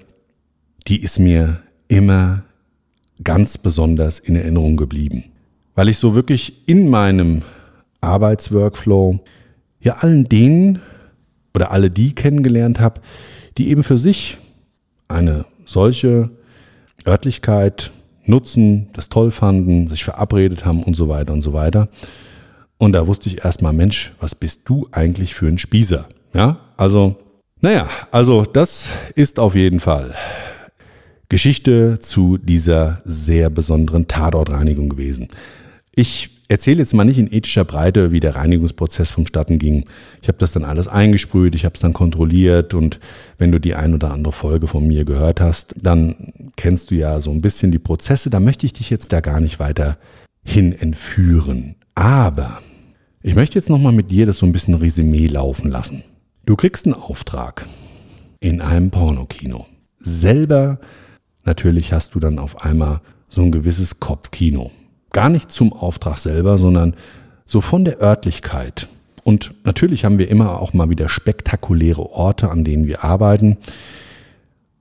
die 0.87 1.01
ist 1.01 1.19
mir 1.19 1.61
immer 1.87 2.43
ganz 3.23 3.57
besonders 3.57 4.19
in 4.19 4.35
Erinnerung 4.35 4.77
geblieben. 4.77 5.25
Weil 5.77 5.89
ich 5.89 5.99
so 5.99 6.15
wirklich 6.15 6.67
in 6.67 6.89
meinem 6.89 7.43
Arbeitsworkflow, 8.01 9.19
ja 9.79 9.97
allen 9.97 10.23
denen 10.23 10.81
oder 11.53 11.69
alle 11.69 11.91
die 11.91 12.15
kennengelernt 12.15 12.79
habe, 12.79 12.99
die 13.59 13.69
eben 13.69 13.83
für 13.83 13.95
sich 13.95 14.39
eine 15.07 15.45
solche 15.67 16.31
Örtlichkeit 17.05 17.91
nutzen, 18.25 18.89
das 18.93 19.09
toll 19.09 19.29
fanden, 19.29 19.87
sich 19.87 20.03
verabredet 20.03 20.65
haben 20.65 20.81
und 20.81 20.95
so 20.95 21.09
weiter 21.09 21.31
und 21.31 21.43
so 21.43 21.53
weiter. 21.53 21.89
Und 22.79 22.93
da 22.93 23.05
wusste 23.05 23.29
ich 23.29 23.45
erstmal, 23.45 23.73
Mensch, 23.73 24.13
was 24.19 24.33
bist 24.33 24.61
du 24.65 24.87
eigentlich 24.91 25.35
für 25.35 25.47
ein 25.47 25.59
Spießer? 25.59 26.09
Ja, 26.33 26.57
also, 26.75 27.17
naja, 27.61 27.87
also 28.09 28.45
das 28.45 28.89
ist 29.13 29.39
auf 29.39 29.53
jeden 29.53 29.79
Fall 29.79 30.15
Geschichte 31.29 31.99
zu 31.99 32.39
dieser 32.39 33.03
sehr 33.05 33.51
besonderen 33.51 34.07
Tatortreinigung 34.07 34.89
gewesen. 34.89 35.29
Ich 35.99 36.29
erzähle 36.47 36.77
jetzt 36.77 36.93
mal 36.93 37.05
nicht 37.05 37.17
in 37.17 37.25
ethischer 37.33 37.65
Breite, 37.65 38.11
wie 38.11 38.19
der 38.19 38.35
Reinigungsprozess 38.35 39.09
vonstatten 39.09 39.57
ging. 39.57 39.85
Ich 40.21 40.27
habe 40.27 40.37
das 40.37 40.51
dann 40.51 40.63
alles 40.63 40.87
eingesprüht, 40.87 41.55
ich 41.55 41.65
habe 41.65 41.73
es 41.73 41.81
dann 41.81 41.93
kontrolliert 41.93 42.75
und 42.75 42.99
wenn 43.39 43.51
du 43.51 43.59
die 43.59 43.73
ein 43.73 43.95
oder 43.95 44.11
andere 44.11 44.31
Folge 44.31 44.67
von 44.67 44.87
mir 44.87 45.05
gehört 45.05 45.41
hast, 45.41 45.73
dann 45.81 46.51
kennst 46.55 46.91
du 46.91 46.95
ja 46.95 47.19
so 47.19 47.31
ein 47.31 47.41
bisschen 47.41 47.71
die 47.71 47.79
Prozesse. 47.79 48.29
Da 48.29 48.39
möchte 48.39 48.67
ich 48.67 48.73
dich 48.73 48.91
jetzt 48.91 49.11
da 49.11 49.21
gar 49.21 49.39
nicht 49.39 49.57
weiter 49.57 49.97
hin 50.43 50.71
entführen. 50.71 51.77
Aber 51.95 52.61
ich 53.23 53.33
möchte 53.33 53.57
jetzt 53.57 53.71
nochmal 53.71 53.93
mit 53.93 54.11
dir 54.11 54.27
das 54.27 54.37
so 54.37 54.45
ein 54.45 54.51
bisschen 54.51 54.75
Resümee 54.75 55.25
laufen 55.25 55.71
lassen. 55.71 56.03
Du 56.45 56.55
kriegst 56.55 56.85
einen 56.85 56.93
Auftrag 56.93 57.65
in 58.39 58.61
einem 58.61 58.91
Pornokino. 58.91 59.65
Selber 59.97 60.79
natürlich 61.43 61.91
hast 61.91 62.13
du 62.13 62.19
dann 62.19 62.37
auf 62.37 62.61
einmal 62.61 63.01
so 63.29 63.41
ein 63.41 63.51
gewisses 63.51 63.99
Kopfkino 63.99 64.71
gar 65.17 65.29
nicht 65.29 65.51
zum 65.51 65.73
Auftrag 65.73 66.19
selber, 66.19 66.59
sondern 66.59 66.95
so 67.47 67.59
von 67.59 67.83
der 67.83 67.99
Örtlichkeit. 68.03 68.87
Und 69.23 69.55
natürlich 69.63 70.05
haben 70.05 70.19
wir 70.19 70.29
immer 70.29 70.61
auch 70.61 70.73
mal 70.73 70.91
wieder 70.91 71.09
spektakuläre 71.09 72.11
Orte, 72.11 72.51
an 72.51 72.63
denen 72.63 72.85
wir 72.85 73.03
arbeiten. 73.03 73.57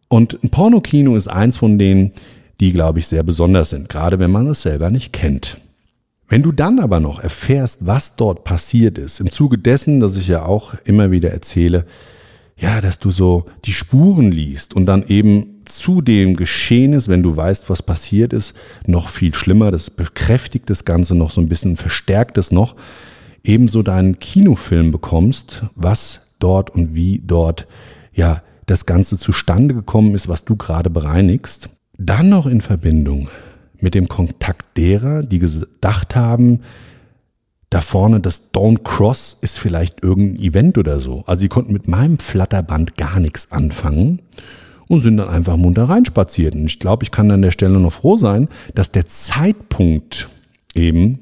Und 0.08 0.38
ein 0.44 0.50
Pornokino 0.50 1.16
ist 1.16 1.28
eins 1.28 1.56
von 1.56 1.78
denen, 1.78 2.12
die, 2.60 2.74
glaube 2.74 2.98
ich, 2.98 3.06
sehr 3.06 3.22
besonders 3.22 3.70
sind, 3.70 3.88
gerade 3.88 4.18
wenn 4.18 4.30
man 4.30 4.46
es 4.48 4.60
selber 4.60 4.90
nicht 4.90 5.14
kennt. 5.14 5.56
Wenn 6.28 6.42
du 6.42 6.52
dann 6.52 6.80
aber 6.80 7.00
noch 7.00 7.18
erfährst, 7.18 7.86
was 7.86 8.16
dort 8.16 8.44
passiert 8.44 8.98
ist, 8.98 9.20
im 9.20 9.30
Zuge 9.30 9.56
dessen, 9.56 10.00
dass 10.00 10.18
ich 10.18 10.28
ja 10.28 10.44
auch 10.44 10.74
immer 10.84 11.10
wieder 11.10 11.30
erzähle, 11.30 11.86
ja, 12.58 12.82
dass 12.82 12.98
du 12.98 13.08
so 13.08 13.46
die 13.64 13.72
Spuren 13.72 14.32
liest 14.32 14.74
und 14.74 14.84
dann 14.84 15.02
eben 15.02 15.55
zu 15.66 16.00
dem 16.00 16.36
Geschehen 16.36 16.92
ist, 16.92 17.08
wenn 17.08 17.22
du 17.22 17.36
weißt, 17.36 17.68
was 17.68 17.82
passiert 17.82 18.32
ist, 18.32 18.56
noch 18.86 19.08
viel 19.08 19.34
schlimmer, 19.34 19.70
das 19.70 19.90
bekräftigt 19.90 20.70
das 20.70 20.84
Ganze 20.84 21.14
noch 21.14 21.30
so 21.30 21.40
ein 21.40 21.48
bisschen, 21.48 21.76
verstärkt 21.76 22.38
es 22.38 22.50
noch, 22.50 22.76
ebenso 23.44 23.82
deinen 23.82 24.18
Kinofilm 24.18 24.90
bekommst, 24.90 25.64
was 25.74 26.22
dort 26.38 26.70
und 26.70 26.94
wie 26.94 27.22
dort, 27.24 27.66
ja, 28.12 28.42
das 28.66 28.86
Ganze 28.86 29.16
zustande 29.16 29.74
gekommen 29.74 30.14
ist, 30.14 30.28
was 30.28 30.44
du 30.44 30.56
gerade 30.56 30.90
bereinigst. 30.90 31.68
Dann 31.98 32.28
noch 32.28 32.46
in 32.46 32.60
Verbindung 32.60 33.30
mit 33.78 33.94
dem 33.94 34.08
Kontakt 34.08 34.76
derer, 34.76 35.22
die 35.22 35.38
gedacht 35.38 36.16
haben, 36.16 36.60
da 37.70 37.80
vorne 37.80 38.20
das 38.20 38.52
Don't 38.52 38.82
Cross 38.84 39.36
ist 39.40 39.58
vielleicht 39.58 40.02
irgendein 40.02 40.42
Event 40.42 40.78
oder 40.78 41.00
so. 41.00 41.24
Also 41.26 41.40
sie 41.40 41.48
konnten 41.48 41.72
mit 41.72 41.88
meinem 41.88 42.18
Flatterband 42.18 42.96
gar 42.96 43.20
nichts 43.20 43.52
anfangen 43.52 44.22
und 44.88 45.00
sind 45.00 45.16
dann 45.16 45.28
einfach 45.28 45.56
munter 45.56 45.84
reinspaziert. 45.84 46.54
Und 46.54 46.66
ich 46.66 46.78
glaube, 46.78 47.04
ich 47.04 47.10
kann 47.10 47.30
an 47.30 47.42
der 47.42 47.50
Stelle 47.50 47.78
noch 47.78 47.92
froh 47.92 48.16
sein, 48.16 48.48
dass 48.74 48.92
der 48.92 49.06
Zeitpunkt 49.06 50.28
eben 50.74 51.18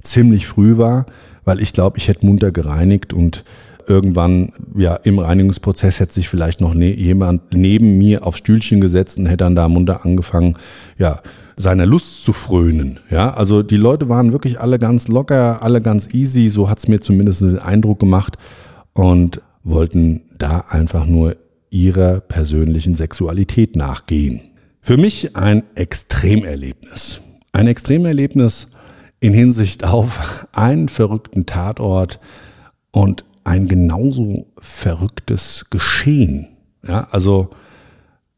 ziemlich 0.00 0.46
früh 0.46 0.78
war, 0.78 1.06
weil 1.44 1.60
ich 1.60 1.72
glaube, 1.72 1.98
ich 1.98 2.08
hätte 2.08 2.26
munter 2.26 2.52
gereinigt 2.52 3.12
und 3.12 3.44
irgendwann 3.86 4.52
ja 4.76 4.94
im 4.94 5.18
Reinigungsprozess 5.18 5.98
hätte 5.98 6.14
sich 6.14 6.28
vielleicht 6.28 6.60
noch 6.60 6.74
ne 6.74 6.94
jemand 6.94 7.54
neben 7.54 7.98
mir 7.98 8.26
aufs 8.26 8.38
Stühlchen 8.38 8.80
gesetzt 8.80 9.18
und 9.18 9.26
hätte 9.26 9.38
dann 9.38 9.56
da 9.56 9.68
munter 9.68 10.04
angefangen, 10.04 10.56
ja, 10.96 11.20
seiner 11.56 11.86
Lust 11.86 12.24
zu 12.24 12.32
frönen. 12.32 13.00
Ja, 13.10 13.34
also 13.34 13.62
die 13.62 13.76
Leute 13.76 14.08
waren 14.08 14.32
wirklich 14.32 14.60
alle 14.60 14.78
ganz 14.78 15.08
locker, 15.08 15.62
alle 15.62 15.80
ganz 15.80 16.14
easy, 16.14 16.48
so 16.48 16.70
hat 16.70 16.78
es 16.78 16.88
mir 16.88 17.00
zumindest 17.00 17.42
den 17.42 17.58
Eindruck 17.58 17.98
gemacht 17.98 18.36
und 18.94 19.42
wollten 19.62 20.22
da 20.38 20.64
einfach 20.68 21.06
nur 21.06 21.36
ihrer 21.70 22.20
persönlichen 22.20 22.94
Sexualität 22.94 23.76
nachgehen. 23.76 24.42
Für 24.80 24.96
mich 24.96 25.36
ein 25.36 25.62
Extremerlebnis. 25.74 27.20
Ein 27.52 27.66
Extremerlebnis 27.66 28.68
in 29.20 29.34
Hinsicht 29.34 29.84
auf 29.84 30.46
einen 30.52 30.88
verrückten 30.88 31.46
Tatort 31.46 32.20
und 32.90 33.24
ein 33.44 33.68
genauso 33.68 34.46
verrücktes 34.58 35.66
Geschehen. 35.70 36.48
Ja, 36.86 37.08
also 37.10 37.50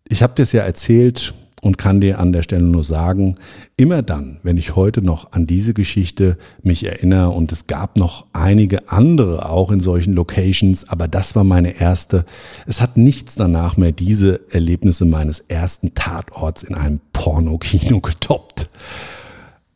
ich 0.08 0.22
habe 0.22 0.34
das 0.36 0.52
ja 0.52 0.62
erzählt, 0.62 1.34
und 1.62 1.78
kann 1.78 2.00
dir 2.00 2.18
an 2.18 2.32
der 2.32 2.42
Stelle 2.42 2.64
nur 2.64 2.82
sagen, 2.82 3.36
immer 3.76 4.02
dann, 4.02 4.40
wenn 4.42 4.58
ich 4.58 4.74
heute 4.74 5.00
noch 5.00 5.30
an 5.30 5.46
diese 5.46 5.74
Geschichte 5.74 6.36
mich 6.62 6.84
erinnere 6.84 7.30
und 7.30 7.52
es 7.52 7.68
gab 7.68 7.96
noch 7.96 8.26
einige 8.32 8.90
andere 8.90 9.48
auch 9.48 9.70
in 9.70 9.78
solchen 9.78 10.12
Locations, 10.12 10.88
aber 10.88 11.06
das 11.06 11.36
war 11.36 11.44
meine 11.44 11.80
erste. 11.80 12.26
Es 12.66 12.80
hat 12.80 12.96
nichts 12.96 13.36
danach 13.36 13.76
mehr 13.76 13.92
diese 13.92 14.40
Erlebnisse 14.50 15.04
meines 15.04 15.38
ersten 15.38 15.94
Tatorts 15.94 16.64
in 16.64 16.74
einem 16.74 17.00
Pornokino 17.12 18.00
getoppt. 18.02 18.68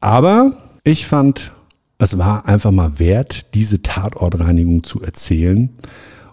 Aber 0.00 0.56
ich 0.82 1.06
fand, 1.06 1.52
es 1.98 2.18
war 2.18 2.48
einfach 2.48 2.72
mal 2.72 2.98
wert, 2.98 3.54
diese 3.54 3.80
Tatortreinigung 3.80 4.82
zu 4.82 5.02
erzählen, 5.02 5.70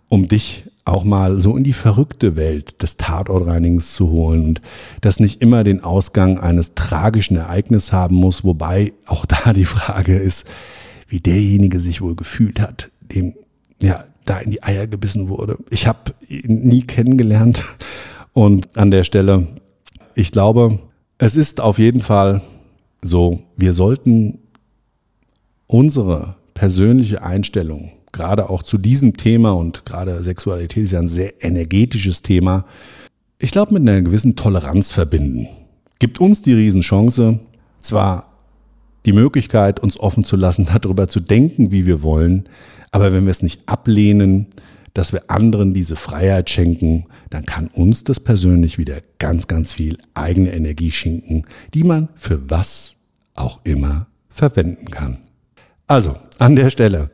um 0.10 0.28
dich 0.28 0.66
auch 0.86 1.04
mal 1.04 1.40
so 1.40 1.56
in 1.56 1.64
die 1.64 1.74
verrückte 1.74 2.36
Welt 2.36 2.82
des 2.82 2.98
Tatortreinigens 2.98 3.94
zu 3.94 4.10
holen 4.10 4.46
und 4.46 4.62
das 5.02 5.20
nicht 5.20 5.42
immer 5.42 5.64
den 5.64 5.84
Ausgang 5.84 6.38
eines 6.38 6.76
tragischen 6.76 7.38
Ereignisses 7.38 7.94
haben 7.94 8.16
muss, 8.16 8.44
wobei 8.44 8.94
auch 9.06 9.26
da 9.46 9.54
die 9.54 9.66
Frage 9.66 10.18
ist, 10.18 10.46
wie 11.08 11.20
derjenige 11.20 11.80
sich 11.80 12.02
wohl 12.02 12.16
gefühlt 12.16 12.60
hat, 12.60 12.90
dem 13.02 13.34
ja 13.82 14.04
da 14.26 14.40
in 14.40 14.52
die 14.52 14.64
Eier 14.64 14.88
gebissen 14.88 15.30
wurde. 15.30 15.58
Ich 15.70 15.88
habe 15.88 16.14
ihn 16.28 16.62
nie 16.62 16.82
kennengelernt 16.82 17.64
und 18.34 18.78
an 18.78 18.92
der 18.92 19.04
Stelle, 19.04 19.48
ich 20.16 20.32
glaube, 20.32 20.80
es 21.18 21.36
ist 21.36 21.62
auf 21.62 21.80
jeden 21.80 22.02
Fall 22.02 22.42
so, 23.02 23.42
wir 23.56 23.74
sollten 23.74 24.40
unsere 25.68 26.36
persönliche 26.54 27.22
Einstellung 27.22 27.92
gerade 28.14 28.50
auch 28.50 28.64
zu 28.64 28.78
diesem 28.78 29.18
Thema 29.18 29.52
und 29.52 29.86
gerade 29.86 30.24
Sexualität 30.24 30.86
ist 30.86 30.92
ja 30.92 31.00
ein 31.00 31.10
sehr 31.10 31.44
energetisches 31.44 32.22
Thema, 32.22 32.66
ich 33.40 33.52
glaube, 33.52 33.74
mit 33.74 33.82
einer 33.82 34.02
gewissen 34.02 34.38
Toleranz 34.38 34.94
verbinden. 34.94 35.50
Gibt 36.00 36.22
uns 36.22 36.42
die 36.42 36.54
Riesenchance, 36.54 37.40
zwar 37.82 38.32
die 39.06 39.12
Möglichkeit, 39.12 39.82
uns 39.82 40.00
offen 40.00 40.24
zu 40.24 40.38
lassen, 40.38 40.70
darüber 40.82 41.10
zu 41.10 41.20
denken, 41.20 41.72
wie 41.72 41.86
wir 41.86 42.02
wollen, 42.02 42.48
aber 42.92 43.12
wenn 43.12 43.26
wir 43.26 43.32
es 43.32 43.42
nicht 43.42 43.62
ablehnen, 43.66 44.48
dass 44.94 45.12
wir 45.12 45.24
anderen 45.30 45.74
diese 45.74 45.96
Freiheit 45.96 46.52
schenken, 46.52 47.08
dann 47.32 47.46
kann 47.46 47.68
uns 47.68 48.04
das 48.04 48.20
persönlich 48.20 48.78
wieder 48.78 48.98
ganz, 49.18 49.48
ganz 49.48 49.74
viel 49.74 49.98
eigene 50.14 50.54
Energie 50.54 50.92
schenken, 50.92 51.44
die 51.74 51.84
man 51.84 52.10
für 52.16 52.50
was 52.50 52.96
auch 53.36 53.60
immer 53.64 54.06
verwenden 54.30 54.92
kann. 54.92 55.18
Also, 55.88 56.16
an 56.38 56.56
der 56.56 56.70
Stelle 56.70 57.10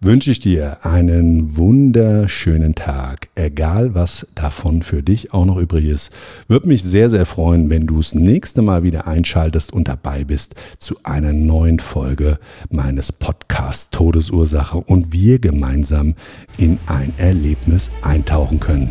wünsche 0.00 0.30
ich 0.30 0.40
dir 0.40 0.84
einen 0.84 1.56
wunderschönen 1.56 2.74
Tag. 2.74 3.28
Egal, 3.34 3.94
was 3.94 4.26
davon 4.34 4.82
für 4.82 5.02
dich 5.02 5.32
auch 5.32 5.44
noch 5.44 5.56
übrig 5.56 5.86
ist. 5.86 6.12
Würde 6.48 6.68
mich 6.68 6.82
sehr, 6.82 7.10
sehr 7.10 7.26
freuen, 7.26 7.70
wenn 7.70 7.86
du 7.86 7.98
das 7.98 8.14
nächste 8.14 8.62
Mal 8.62 8.82
wieder 8.82 9.06
einschaltest 9.06 9.72
und 9.72 9.88
dabei 9.88 10.24
bist 10.24 10.54
zu 10.78 10.96
einer 11.02 11.32
neuen 11.32 11.78
Folge 11.78 12.38
meines 12.70 13.12
Podcasts 13.12 13.90
Todesursache 13.90 14.78
und 14.78 15.12
wir 15.12 15.38
gemeinsam 15.38 16.14
in 16.58 16.78
ein 16.86 17.12
Erlebnis 17.16 17.90
eintauchen 18.02 18.60
können. 18.60 18.90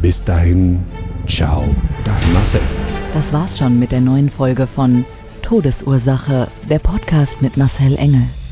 Bis 0.00 0.24
dahin, 0.24 0.80
ciao, 1.26 1.64
dein 2.04 2.32
Marcel. 2.32 2.60
Das 3.12 3.32
war's 3.32 3.58
schon 3.58 3.78
mit 3.78 3.92
der 3.92 4.00
neuen 4.00 4.30
Folge 4.30 4.66
von 4.66 5.04
Todesursache, 5.42 6.48
der 6.68 6.78
Podcast 6.78 7.42
mit 7.42 7.56
Marcel 7.56 7.96
Engel. 7.96 8.22